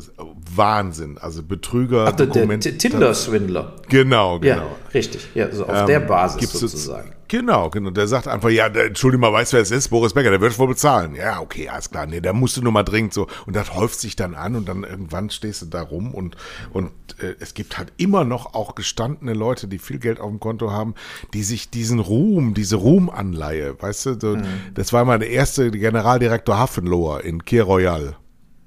[0.55, 1.17] Wahnsinn.
[1.17, 2.05] Also Betrüger.
[2.07, 3.75] Ach, der, der Tinder-Swindler.
[3.89, 4.55] Genau, genau.
[4.55, 5.27] Ja, richtig.
[5.35, 7.11] Ja, also auf ähm, der Basis sozusagen.
[7.29, 7.91] Genau, genau.
[7.91, 9.89] Der sagt einfach, ja, der, Entschuldigung mal, weißt du, wer es ist?
[9.89, 11.13] Boris Becker, der wird wohl bezahlen.
[11.13, 12.07] Ja, okay, alles klar.
[12.07, 13.27] Nee, der musste nur mal dringend so.
[13.45, 16.35] Und das häuft sich dann an und dann irgendwann stehst du da rum und,
[16.73, 20.39] und äh, es gibt halt immer noch auch gestandene Leute, die viel Geld auf dem
[20.39, 20.95] Konto haben,
[21.35, 24.43] die sich diesen Ruhm, diese Ruhmanleihe, weißt du, so, mhm.
[24.73, 28.15] das war mal der erste Generaldirektor Hafenloher in Kier Royal.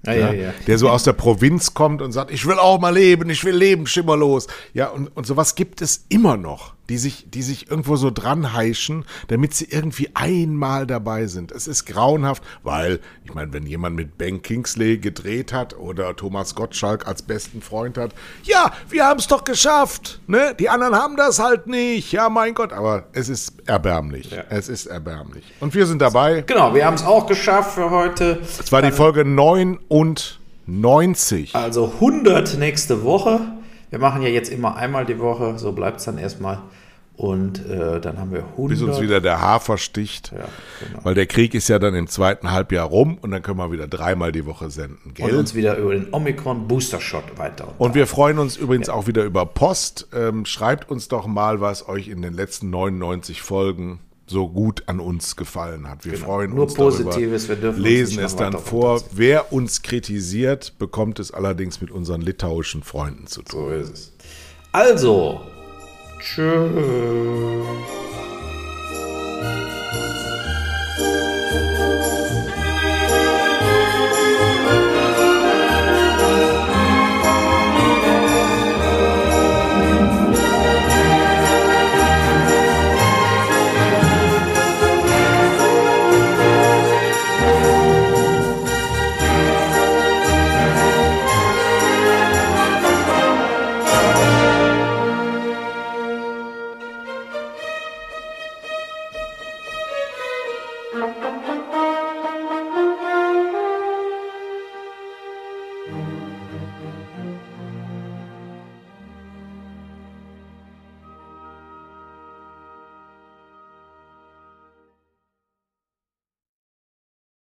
[0.05, 2.93] Ja, ja, ja, Der so aus der Provinz kommt und sagt, ich will auch mal
[2.93, 4.49] leben, ich will leben, schimmerlos.
[4.73, 8.55] Ja, und, und sowas gibt es immer noch die sich, die sich irgendwo so dran
[8.55, 11.53] heischen, damit sie irgendwie einmal dabei sind.
[11.53, 16.55] Es ist grauenhaft, weil, ich meine, wenn jemand mit Ben Kingsley gedreht hat oder Thomas
[16.55, 20.55] Gottschalk als besten Freund hat, ja, wir haben es doch geschafft, ne?
[20.59, 24.31] Die anderen haben das halt nicht, ja, mein Gott, aber es ist erbärmlich.
[24.31, 24.45] Ja.
[24.51, 25.45] Es ist erbärmlich.
[25.61, 26.43] Und wir sind dabei.
[26.43, 28.41] Genau, wir haben es auch geschafft für heute.
[28.43, 31.55] Es war die Folge 99.
[31.55, 33.41] Also 100 nächste Woche.
[33.93, 36.63] Wir machen ja jetzt immer einmal die Woche, so bleibt es dann erstmal.
[37.15, 38.69] Und äh, dann haben wir 100.
[38.71, 40.33] Bis uns wieder der Hafer sticht.
[40.33, 40.49] Ja,
[40.81, 41.05] genau.
[41.05, 43.87] Weil der Krieg ist ja dann im zweiten Halbjahr rum und dann können wir wieder
[43.87, 45.13] dreimal die Woche senden.
[45.13, 45.31] Gell?
[45.31, 47.69] Und uns wieder über den Omikron Booster Shot weiter.
[47.77, 48.95] Und, und wir freuen uns übrigens ja.
[48.95, 50.09] auch wieder über Post.
[50.15, 54.01] Ähm, schreibt uns doch mal, was euch in den letzten 99 Folgen
[54.33, 56.05] so gut an uns gefallen hat.
[56.05, 56.25] Wir genau.
[56.25, 59.01] freuen Nur uns Positives, darüber, wir dürfen lesen es dann vor.
[59.13, 63.61] Wer uns kritisiert, bekommt es allerdings mit unseren litauischen Freunden zu tun.
[63.61, 64.13] So ist es.
[64.73, 65.43] Also,
[66.19, 66.73] Tschüss.